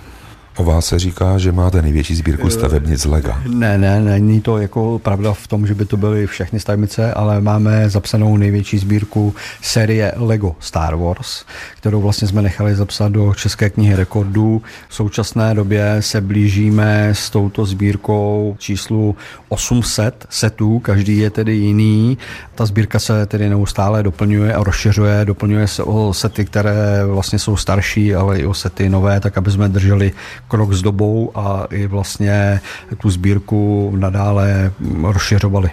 O 0.58 0.64
vás 0.64 0.86
se 0.86 1.00
říká, 1.00 1.38
že 1.38 1.52
máte 1.52 1.82
největší 1.82 2.16
sbírku 2.16 2.50
stavebnic 2.50 3.02
z 3.02 3.06
Lega. 3.06 3.42
Ne, 3.48 3.78
ne, 3.78 4.00
není 4.02 4.42
to 4.42 4.58
jako 4.58 5.00
pravda 5.00 5.34
v 5.34 5.48
tom, 5.48 5.68
že 5.68 5.76
by 5.76 5.86
to 5.86 5.98
byly 5.98 6.28
všechny 6.28 6.60
stavebnice, 6.60 7.14
ale 7.14 7.42
máme 7.42 7.90
zapsanou 7.90 8.38
největší 8.38 8.78
sbírku 8.78 9.36
série 9.62 10.14
Lego 10.16 10.56
Star 10.60 10.96
Wars, 10.96 11.46
kterou 11.78 12.02
vlastně 12.02 12.28
jsme 12.28 12.42
nechali 12.42 12.76
zapsat 12.76 13.12
do 13.12 13.34
České 13.34 13.70
knihy 13.70 13.96
rekordů. 13.96 14.62
V 14.90 14.96
současné 14.96 15.54
době 15.54 15.98
se 16.00 16.22
blížíme 16.22 17.10
s 17.14 17.30
touto 17.30 17.66
sbírkou 17.66 18.56
číslu 18.60 19.16
800 19.50 20.26
setů, 20.30 20.80
každý 20.80 21.18
je 21.18 21.30
tedy 21.30 21.54
jiný. 21.54 22.18
Ta 22.56 22.66
sbírka 22.66 23.00
se 23.00 23.26
tedy 23.26 23.50
neustále 23.50 24.04
doplňuje 24.04 24.54
a 24.54 24.64
rozšiřuje, 24.64 25.26
doplňuje 25.26 25.68
se 25.68 25.84
o 25.84 26.14
sety, 26.14 26.46
které 26.46 27.06
vlastně 27.06 27.40
jsou 27.40 27.58
starší, 27.58 28.16
ale 28.16 28.40
i 28.40 28.46
o 28.46 28.54
sety 28.54 28.90
nové, 28.90 29.20
tak 29.20 29.38
aby 29.38 29.52
jsme 29.52 29.70
drželi 29.70 30.12
krok 30.48 30.74
s 30.74 30.82
dobou 30.82 31.32
a 31.36 31.68
i 31.70 31.88
vlastně 31.88 32.62
tu 32.98 33.10
sbírku 33.10 33.94
nadále 33.96 34.72
rozšiřovali. 35.04 35.70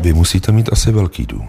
Vy 0.00 0.12
musíte 0.12 0.52
mít 0.52 0.68
asi 0.72 0.92
velký 0.92 1.26
dům. 1.26 1.48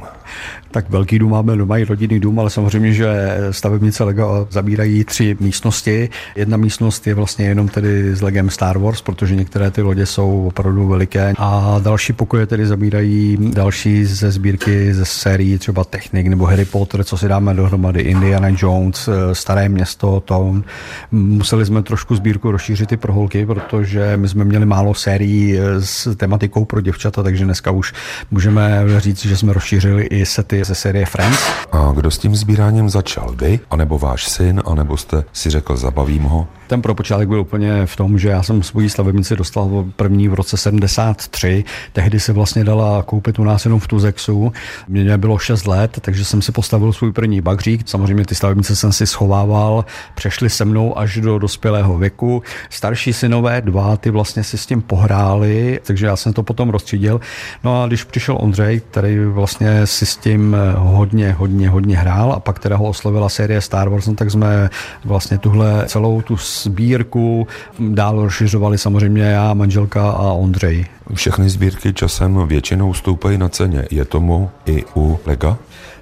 Tak 0.73 0.89
velký 0.89 1.19
dům 1.19 1.31
máme 1.31 1.55
doma 1.55 1.77
i 1.77 1.83
rodinný 1.83 2.19
dům, 2.19 2.39
ale 2.39 2.49
samozřejmě, 2.49 2.93
že 2.93 3.37
stavebnice 3.51 4.03
Lego 4.03 4.47
zabírají 4.51 5.03
tři 5.03 5.37
místnosti. 5.39 6.09
Jedna 6.35 6.57
místnost 6.57 7.07
je 7.07 7.13
vlastně 7.13 7.45
jenom 7.45 7.67
tedy 7.67 8.15
s 8.15 8.21
Legem 8.21 8.49
Star 8.49 8.77
Wars, 8.77 9.01
protože 9.01 9.35
některé 9.35 9.71
ty 9.71 9.81
lodě 9.81 10.05
jsou 10.05 10.47
opravdu 10.47 10.87
veliké. 10.87 11.33
A 11.37 11.79
další 11.83 12.13
pokoje 12.13 12.45
tedy 12.45 12.65
zabírají 12.65 13.37
další 13.53 14.05
ze 14.05 14.31
sbírky 14.31 14.93
ze 14.93 15.05
sérií 15.05 15.57
třeba 15.57 15.83
Technik 15.83 16.27
nebo 16.27 16.45
Harry 16.45 16.65
Potter, 16.65 17.03
co 17.03 17.17
si 17.17 17.27
dáme 17.27 17.53
dohromady, 17.53 18.01
Indiana 18.01 18.47
Jones, 18.57 19.09
Staré 19.33 19.69
město, 19.69 20.19
Town. 20.19 20.63
Museli 21.11 21.65
jsme 21.65 21.83
trošku 21.83 22.15
sbírku 22.15 22.51
rozšířit 22.51 22.91
i 22.91 22.97
pro 22.97 23.13
holky, 23.13 23.45
protože 23.45 24.17
my 24.17 24.29
jsme 24.29 24.43
měli 24.43 24.65
málo 24.65 24.93
sérií 24.93 25.57
s 25.79 26.15
tematikou 26.15 26.65
pro 26.65 26.81
děvčata, 26.81 27.23
takže 27.23 27.45
dneska 27.45 27.71
už 27.71 27.93
můžeme 28.31 28.83
říct, 28.97 29.25
že 29.25 29.37
jsme 29.37 29.53
rozšířili 29.53 30.03
i 30.03 30.25
sety 30.25 30.62
ze 30.65 30.75
série 30.75 31.05
Friends. 31.05 31.39
A 31.71 31.91
kdo 31.95 32.11
s 32.11 32.17
tím 32.17 32.35
sbíráním 32.35 32.89
začal? 32.89 33.35
Vy? 33.35 33.59
A 33.71 33.75
nebo 33.75 33.99
váš 33.99 34.27
syn? 34.27 34.61
A 34.65 34.75
nebo 34.75 34.97
jste 34.97 35.23
si 35.33 35.49
řekl, 35.49 35.77
zabavím 35.77 36.23
ho? 36.23 36.47
Ten 36.67 36.81
propočátek 36.81 37.27
byl 37.27 37.39
úplně 37.39 37.85
v 37.85 37.95
tom, 37.95 38.19
že 38.19 38.29
já 38.29 38.43
jsem 38.43 38.63
svoji 38.63 38.89
stavebnici 38.89 39.35
dostal 39.35 39.85
první 39.95 40.27
v 40.27 40.33
roce 40.33 40.57
73. 40.57 41.63
Tehdy 41.93 42.19
se 42.19 42.33
vlastně 42.33 42.63
dala 42.63 43.03
koupit 43.03 43.39
u 43.39 43.43
nás 43.43 43.65
jenom 43.65 43.79
v 43.79 43.87
Tuzexu. 43.87 44.53
Mně 44.87 45.17
bylo 45.17 45.37
6 45.37 45.67
let, 45.67 45.97
takže 46.01 46.25
jsem 46.25 46.41
si 46.41 46.51
postavil 46.51 46.93
svůj 46.93 47.11
první 47.11 47.41
bagřík. 47.41 47.89
Samozřejmě 47.89 48.25
ty 48.25 48.35
stavebnice 48.35 48.75
jsem 48.75 48.91
si 48.91 49.07
schovával, 49.07 49.85
přešli 50.15 50.49
se 50.49 50.65
mnou 50.65 50.97
až 50.97 51.17
do 51.17 51.39
dospělého 51.39 51.97
věku. 51.97 52.43
Starší 52.69 53.13
synové 53.13 53.61
dva, 53.61 53.97
ty 53.97 54.09
vlastně 54.09 54.43
si 54.43 54.57
s 54.57 54.65
tím 54.65 54.81
pohráli, 54.81 55.79
takže 55.83 56.05
já 56.05 56.15
jsem 56.15 56.33
to 56.33 56.43
potom 56.43 56.69
rozstřídil. 56.69 57.21
No 57.63 57.83
a 57.83 57.87
když 57.87 58.03
přišel 58.03 58.37
Ondřej, 58.39 58.81
který 58.91 59.25
vlastně 59.25 59.87
si 59.87 60.05
s 60.05 60.17
tím 60.17 60.52
hodně, 60.77 61.31
hodně, 61.31 61.69
hodně 61.69 61.97
hrál 61.97 62.31
a 62.31 62.39
pak 62.39 62.59
teda 62.59 62.77
ho 62.77 62.85
oslovila 62.85 63.29
série 63.29 63.61
Star 63.61 63.89
Wars, 63.89 64.07
no 64.07 64.13
tak 64.13 64.31
jsme 64.31 64.69
vlastně 65.05 65.37
tuhle 65.37 65.83
celou 65.87 66.21
tu 66.21 66.37
sbírku 66.37 67.47
dál 67.79 68.21
rozšiřovali 68.21 68.77
samozřejmě 68.77 69.23
já, 69.23 69.53
manželka 69.53 70.11
a 70.11 70.31
Ondřej. 70.31 70.85
Všechny 71.13 71.49
sbírky 71.49 71.93
časem 71.93 72.47
většinou 72.47 72.93
stoupají 72.93 73.37
na 73.37 73.49
ceně. 73.49 73.85
Je 73.91 74.05
tomu 74.05 74.49
i 74.65 74.83
u 74.95 75.19
Lega? 75.25 75.57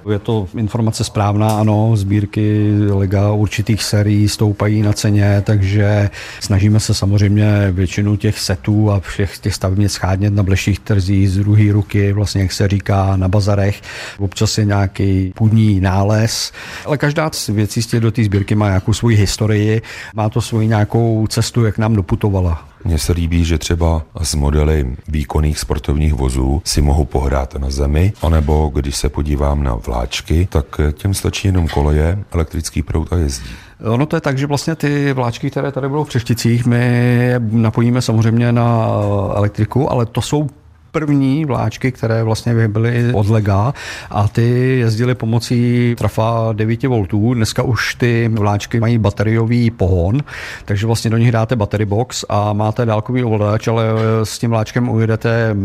Je 0.10 0.20
to 0.20 0.48
informace 0.58 1.04
správná, 1.04 1.60
ano, 1.60 1.92
sbírky 1.96 2.72
lega 2.90 3.32
určitých 3.32 3.84
serií 3.84 4.30
stoupají 4.30 4.82
na 4.82 4.94
ceně, 4.94 5.44
takže 5.46 6.10
snažíme 6.40 6.80
se 6.80 6.94
samozřejmě 6.94 7.68
většinu 7.72 8.16
těch 8.16 8.40
setů 8.40 8.92
a 8.92 9.00
všech 9.00 9.38
těch 9.38 9.56
stavebnic 9.56 9.92
schádnět 9.92 10.34
na 10.34 10.44
bleších 10.44 10.80
trzích 10.80 11.32
z 11.32 11.38
druhé 11.38 11.72
ruky, 11.72 12.14
vlastně 12.14 12.42
jak 12.42 12.52
se 12.52 12.68
říká 12.68 13.16
na 13.16 13.28
bazarech. 13.28 13.82
Občas 14.20 14.58
je 14.58 14.66
nějaký 14.66 15.34
půdní 15.36 15.80
nález, 15.80 16.52
ale 16.86 16.98
každá 16.98 17.30
z 17.34 17.48
věcí 17.48 17.82
z 17.82 17.88
těch 17.88 18.00
do 18.00 18.12
té 18.12 18.24
sbírky 18.24 18.56
má 18.56 18.68
nějakou 18.68 18.94
svoji 18.94 19.18
historii, 19.18 19.82
má 20.16 20.30
to 20.30 20.42
svoji 20.42 20.68
nějakou 20.68 21.28
cestu, 21.28 21.66
jak 21.66 21.78
nám 21.78 21.96
doputovala. 21.96 22.71
Mně 22.86 22.98
se 23.00 23.14
líbí, 23.14 23.46
že 23.46 23.58
třeba 23.58 24.02
s 24.22 24.36
modely 24.36 24.96
výkonných 25.08 25.60
sportovních 25.60 26.14
vozů 26.14 26.62
si 26.66 26.82
mohu 26.82 27.06
pohrát 27.06 27.56
na 27.56 27.70
zemi, 27.70 28.14
anebo 28.22 28.72
když 28.74 28.96
se 28.96 29.10
podívám 29.10 29.64
na 29.64 29.76
vláčky, 29.76 30.48
tak 30.52 30.82
těm 30.94 31.14
stačí 31.14 31.48
jenom 31.48 31.68
koleje, 31.68 32.20
elektrický 32.32 32.82
prout 32.82 33.14
a 33.14 33.18
jezdí. 33.18 33.50
Ono 33.86 34.06
to 34.06 34.16
je 34.16 34.22
tak, 34.22 34.38
že 34.38 34.48
vlastně 34.48 34.76
ty 34.76 35.14
vláčky, 35.14 35.50
které 35.52 35.72
tady 35.72 35.90
budou 35.90 36.04
v 36.04 36.08
Přešticích, 36.08 36.66
my 36.66 37.34
napojíme 37.40 38.02
samozřejmě 38.02 38.52
na 38.52 38.88
elektriku, 39.36 39.92
ale 39.92 40.06
to 40.06 40.22
jsou 40.22 40.50
první 40.92 41.46
vláčky, 41.46 41.92
které 41.92 42.24
vlastně 42.24 42.68
byly 42.68 43.14
od 43.14 43.30
Lega 43.30 43.74
a 44.10 44.28
ty 44.28 44.78
jezdily 44.80 45.16
pomocí 45.16 45.96
trafa 45.98 46.50
9 46.54 46.84
V. 46.84 47.34
Dneska 47.34 47.64
už 47.64 47.96
ty 47.96 48.30
vláčky 48.34 48.80
mají 48.80 48.98
bateriový 48.98 49.72
pohon, 49.72 50.20
takže 50.66 50.88
vlastně 50.88 51.10
do 51.10 51.18
nich 51.18 51.32
dáte 51.32 51.56
battery 51.56 51.86
box 51.86 52.26
a 52.30 52.54
máte 52.54 52.86
dálkový 52.86 53.24
ovladač, 53.24 53.68
ale 53.68 53.84
s 54.24 54.40
tím 54.40 54.50
vláčkem 54.50 54.90
ujedete, 54.90 55.56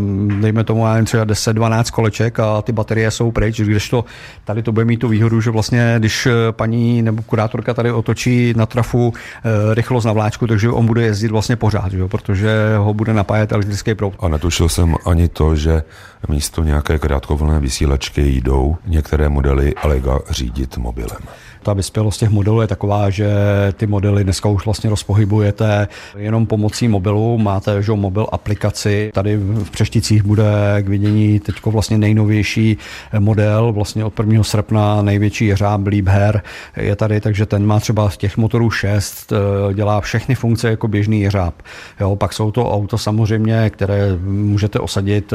dejme 0.40 0.64
tomu, 0.64 0.86
já 0.86 1.04
třeba 1.04 1.24
10-12 1.24 1.90
koleček 1.90 2.40
a 2.40 2.62
ty 2.62 2.72
baterie 2.72 3.10
jsou 3.10 3.30
pryč, 3.30 3.60
když 3.60 3.88
to 3.88 4.04
tady 4.44 4.62
to 4.62 4.72
bude 4.72 4.84
mít 4.84 4.96
tu 4.96 5.08
výhodu, 5.08 5.40
že 5.40 5.50
vlastně, 5.50 5.94
když 5.98 6.28
paní 6.50 7.02
nebo 7.02 7.22
kurátorka 7.22 7.74
tady 7.74 7.92
otočí 7.92 8.54
na 8.56 8.66
trafu 8.66 9.12
e, 9.14 9.74
rychlost 9.74 10.04
na 10.04 10.12
vláčku, 10.12 10.46
takže 10.46 10.70
on 10.70 10.86
bude 10.86 11.02
jezdit 11.02 11.30
vlastně 11.30 11.56
pořád, 11.56 11.92
že? 11.92 12.08
protože 12.08 12.76
ho 12.76 12.94
bude 12.94 13.12
napájet 13.14 13.52
elektrický 13.52 13.94
proud. 13.94 14.14
A 14.20 14.28
netušil 14.28 14.68
jsem 14.68 14.94
ani 15.06 15.15
to, 15.28 15.56
že 15.56 15.82
místo 16.28 16.62
nějaké 16.62 16.98
krátkovlné 16.98 17.60
vysílačky 17.60 18.20
jdou 18.28 18.76
některé 18.86 19.28
modely 19.28 19.74
Alega 19.74 20.18
řídit 20.30 20.76
mobilem 20.76 21.20
ta 21.66 21.72
vyspělost 21.72 22.20
těch 22.20 22.30
modelů 22.30 22.60
je 22.60 22.66
taková, 22.66 23.10
že 23.10 23.28
ty 23.76 23.86
modely 23.86 24.24
dneska 24.24 24.48
už 24.48 24.64
vlastně 24.64 24.90
rozpohybujete 24.90 25.88
jenom 26.16 26.46
pomocí 26.46 26.88
mobilu. 26.88 27.38
Máte 27.38 27.82
že 27.82 27.92
mobil 27.92 28.26
aplikaci. 28.32 29.10
Tady 29.14 29.36
v 29.36 29.70
Přešticích 29.70 30.22
bude 30.22 30.44
k 30.82 30.88
vidění 30.88 31.40
teď 31.40 31.54
vlastně 31.66 31.98
nejnovější 31.98 32.78
model, 33.18 33.72
vlastně 33.72 34.04
od 34.04 34.18
1. 34.18 34.42
srpna 34.42 35.02
největší 35.02 35.46
jeřáb 35.46 35.86
Liebherr 35.86 36.40
je 36.76 36.96
tady, 36.96 37.20
takže 37.20 37.46
ten 37.46 37.66
má 37.66 37.80
třeba 37.80 38.10
z 38.10 38.16
těch 38.16 38.36
motorů 38.36 38.70
6, 38.70 39.32
dělá 39.74 40.00
všechny 40.00 40.34
funkce 40.34 40.70
jako 40.70 40.88
běžný 40.88 41.20
jeřáb. 41.20 41.54
Jo, 42.00 42.16
pak 42.16 42.32
jsou 42.32 42.50
to 42.50 42.72
auto 42.72 42.98
samozřejmě, 42.98 43.70
které 43.70 44.16
můžete 44.24 44.78
osadit 44.78 45.32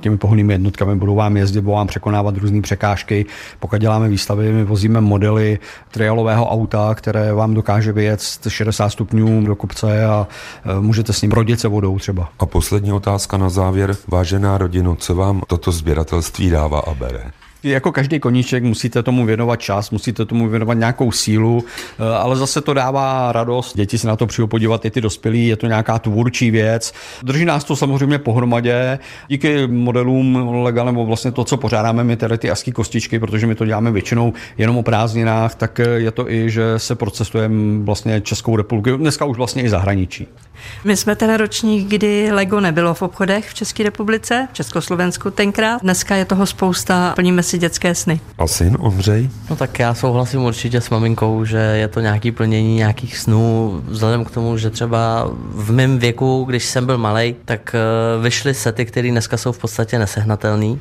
těmi 0.00 0.16
pohonnými 0.16 0.54
jednotkami, 0.54 0.96
budou 0.96 1.14
vám 1.14 1.36
jezdit, 1.36 1.60
budou 1.60 1.74
vám 1.74 1.86
překonávat 1.86 2.36
různé 2.36 2.62
překážky. 2.62 3.26
Pokud 3.60 3.78
děláme 3.78 4.08
výstavy, 4.08 4.52
my 4.52 4.64
vozíme 4.64 5.00
model 5.00 5.35
modely 5.36 5.58
trialového 5.90 6.48
auta, 6.50 6.94
které 6.94 7.32
vám 7.32 7.54
dokáže 7.54 7.92
vyjet 7.92 8.20
60 8.48 8.88
stupňů 8.88 9.46
do 9.46 9.56
kopce 9.56 10.04
a 10.06 10.26
e, 10.64 10.80
můžete 10.80 11.12
s 11.12 11.22
ním 11.22 11.32
rodit 11.32 11.60
se 11.60 11.68
vodou 11.68 11.98
třeba. 11.98 12.28
A 12.38 12.46
poslední 12.46 12.92
otázka 12.92 13.36
na 13.36 13.48
závěr. 13.48 13.96
Vážená 14.08 14.58
rodinu, 14.58 14.96
co 14.96 15.14
vám 15.14 15.42
toto 15.46 15.72
sběratelství 15.72 16.50
dává 16.50 16.80
a 16.80 16.94
bere? 16.94 17.30
Jako 17.70 17.92
každý 17.92 18.20
koníček 18.20 18.62
musíte 18.62 19.02
tomu 19.02 19.26
věnovat 19.26 19.56
čas, 19.56 19.90
musíte 19.90 20.24
tomu 20.24 20.48
věnovat 20.48 20.74
nějakou 20.74 21.12
sílu, 21.12 21.64
eh, 21.98 22.16
ale 22.16 22.36
zase 22.36 22.60
to 22.60 22.74
dává 22.74 23.32
radost. 23.32 23.76
Děti 23.76 23.98
se 23.98 24.08
na 24.08 24.16
to 24.16 24.26
přijou 24.26 24.46
podívat, 24.46 24.84
i 24.84 24.90
ty 24.90 25.00
dospělí, 25.00 25.46
je 25.48 25.56
to 25.56 25.66
nějaká 25.66 25.98
tvůrčí 25.98 26.50
věc. 26.50 26.92
Drží 27.22 27.44
nás 27.44 27.64
to 27.64 27.76
samozřejmě 27.76 28.18
pohromadě. 28.18 28.98
Díky 29.28 29.66
modelům 29.66 30.48
Lega, 30.62 30.84
nebo 30.84 31.06
vlastně 31.06 31.32
to, 31.32 31.44
co 31.44 31.56
pořádáme 31.56 32.04
my 32.04 32.16
tady 32.16 32.38
ty 32.38 32.50
aský 32.50 32.72
kostičky, 32.72 33.18
protože 33.18 33.46
my 33.46 33.54
to 33.54 33.66
děláme 33.66 33.90
většinou 33.90 34.32
jenom 34.58 34.76
o 34.76 34.82
prázdninách, 34.82 35.54
tak 35.54 35.80
je 35.96 36.10
to 36.10 36.30
i, 36.30 36.50
že 36.50 36.62
se 36.76 36.94
procestujeme 36.94 37.84
vlastně 37.84 38.20
Českou 38.20 38.56
republiku, 38.56 38.96
dneska 38.96 39.24
už 39.24 39.36
vlastně 39.36 39.62
i 39.62 39.68
zahraničí. 39.68 40.26
My 40.84 40.96
jsme 40.96 41.16
ten 41.16 41.34
ročník, 41.34 41.88
kdy 41.88 42.32
Lego 42.32 42.60
nebylo 42.60 42.94
v 42.94 43.02
obchodech 43.02 43.48
v 43.50 43.54
České 43.54 43.82
republice, 43.82 44.48
v 44.52 44.54
Československu 44.54 45.30
tenkrát. 45.30 45.82
Dneska 45.82 46.16
je 46.16 46.24
toho 46.24 46.46
spousta, 46.46 47.12
plníme 47.14 47.42
si 47.42 47.55
dětské 47.58 47.94
sny. 47.94 48.20
A 48.38 48.46
syn 48.46 48.76
Ondřej? 48.80 49.30
No 49.50 49.56
tak 49.56 49.78
já 49.78 49.94
souhlasím 49.94 50.42
určitě 50.42 50.80
s 50.80 50.90
maminkou, 50.90 51.44
že 51.44 51.56
je 51.56 51.88
to 51.88 52.00
nějaký 52.00 52.32
plnění 52.32 52.76
nějakých 52.76 53.18
snů, 53.18 53.82
vzhledem 53.88 54.24
k 54.24 54.30
tomu, 54.30 54.56
že 54.56 54.70
třeba 54.70 55.30
v 55.36 55.72
mém 55.72 55.98
věku, 55.98 56.44
když 56.44 56.64
jsem 56.64 56.86
byl 56.86 56.98
malý, 56.98 57.36
tak 57.44 57.74
eh, 57.74 58.22
vyšly 58.22 58.54
sety, 58.54 58.84
které 58.84 59.10
dneska 59.10 59.36
jsou 59.36 59.52
v 59.52 59.58
podstatě 59.58 59.98
nesehnatelné 59.98 60.76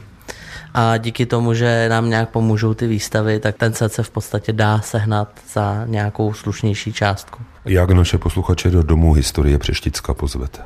a 0.77 0.97
díky 0.97 1.25
tomu, 1.25 1.53
že 1.53 1.89
nám 1.89 2.09
nějak 2.09 2.29
pomůžou 2.29 2.73
ty 2.73 2.87
výstavy, 2.87 3.39
tak 3.39 3.55
ten 3.57 3.73
set 3.73 3.93
se 3.93 4.03
v 4.03 4.09
podstatě 4.09 4.53
dá 4.53 4.81
sehnat 4.81 5.39
za 5.53 5.85
nějakou 5.85 6.33
slušnější 6.33 6.93
částku. 6.93 7.43
Jak 7.65 7.89
naše 7.89 8.17
posluchače 8.17 8.69
do 8.69 8.83
Domu 8.83 9.13
historie 9.13 9.57
Přešticka 9.57 10.13
pozvete? 10.13 10.61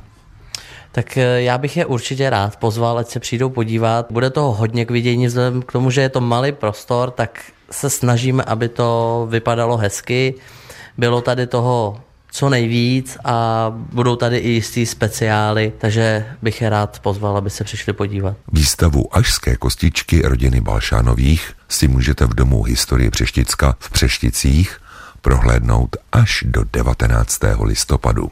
Tak 0.91 1.17
eh, 1.17 1.41
já 1.41 1.57
bych 1.57 1.77
je 1.77 1.85
určitě 1.85 2.29
rád 2.29 2.55
pozval, 2.55 2.97
ať 2.97 3.07
se 3.07 3.19
přijdou 3.19 3.49
podívat. 3.49 4.05
Bude 4.09 4.29
toho 4.29 4.53
hodně 4.53 4.85
k 4.85 4.91
vidění, 4.91 5.27
vzhledem 5.27 5.61
k 5.61 5.71
tomu, 5.71 5.91
že 5.91 6.01
je 6.01 6.09
to 6.09 6.21
malý 6.21 6.51
prostor, 6.51 7.11
tak 7.11 7.41
se 7.71 7.89
snažíme, 7.89 8.43
aby 8.43 8.69
to 8.69 9.27
vypadalo 9.29 9.77
hezky. 9.77 10.35
Bylo 10.97 11.21
tady 11.21 11.47
toho 11.47 12.01
co 12.31 12.49
nejvíc 12.49 13.17
a 13.23 13.67
budou 13.75 14.15
tady 14.15 14.37
i 14.37 14.49
jistý 14.49 14.85
speciály, 14.85 15.73
takže 15.77 16.25
bych 16.41 16.61
je 16.61 16.69
rád 16.69 16.99
pozval, 16.99 17.37
aby 17.37 17.49
se 17.49 17.63
přišli 17.63 17.93
podívat. 17.93 18.37
Výstavu 18.51 19.15
Ažské 19.15 19.55
kostičky 19.55 20.21
rodiny 20.21 20.61
Balšánových 20.61 21.51
si 21.69 21.87
můžete 21.87 22.25
v 22.25 22.33
Domu 22.33 22.63
historie 22.63 23.11
Přešticka 23.11 23.75
v 23.79 23.91
Přešticích 23.91 24.77
prohlédnout 25.21 25.95
až 26.11 26.43
do 26.47 26.63
19. 26.73 27.39
listopadu. 27.63 28.27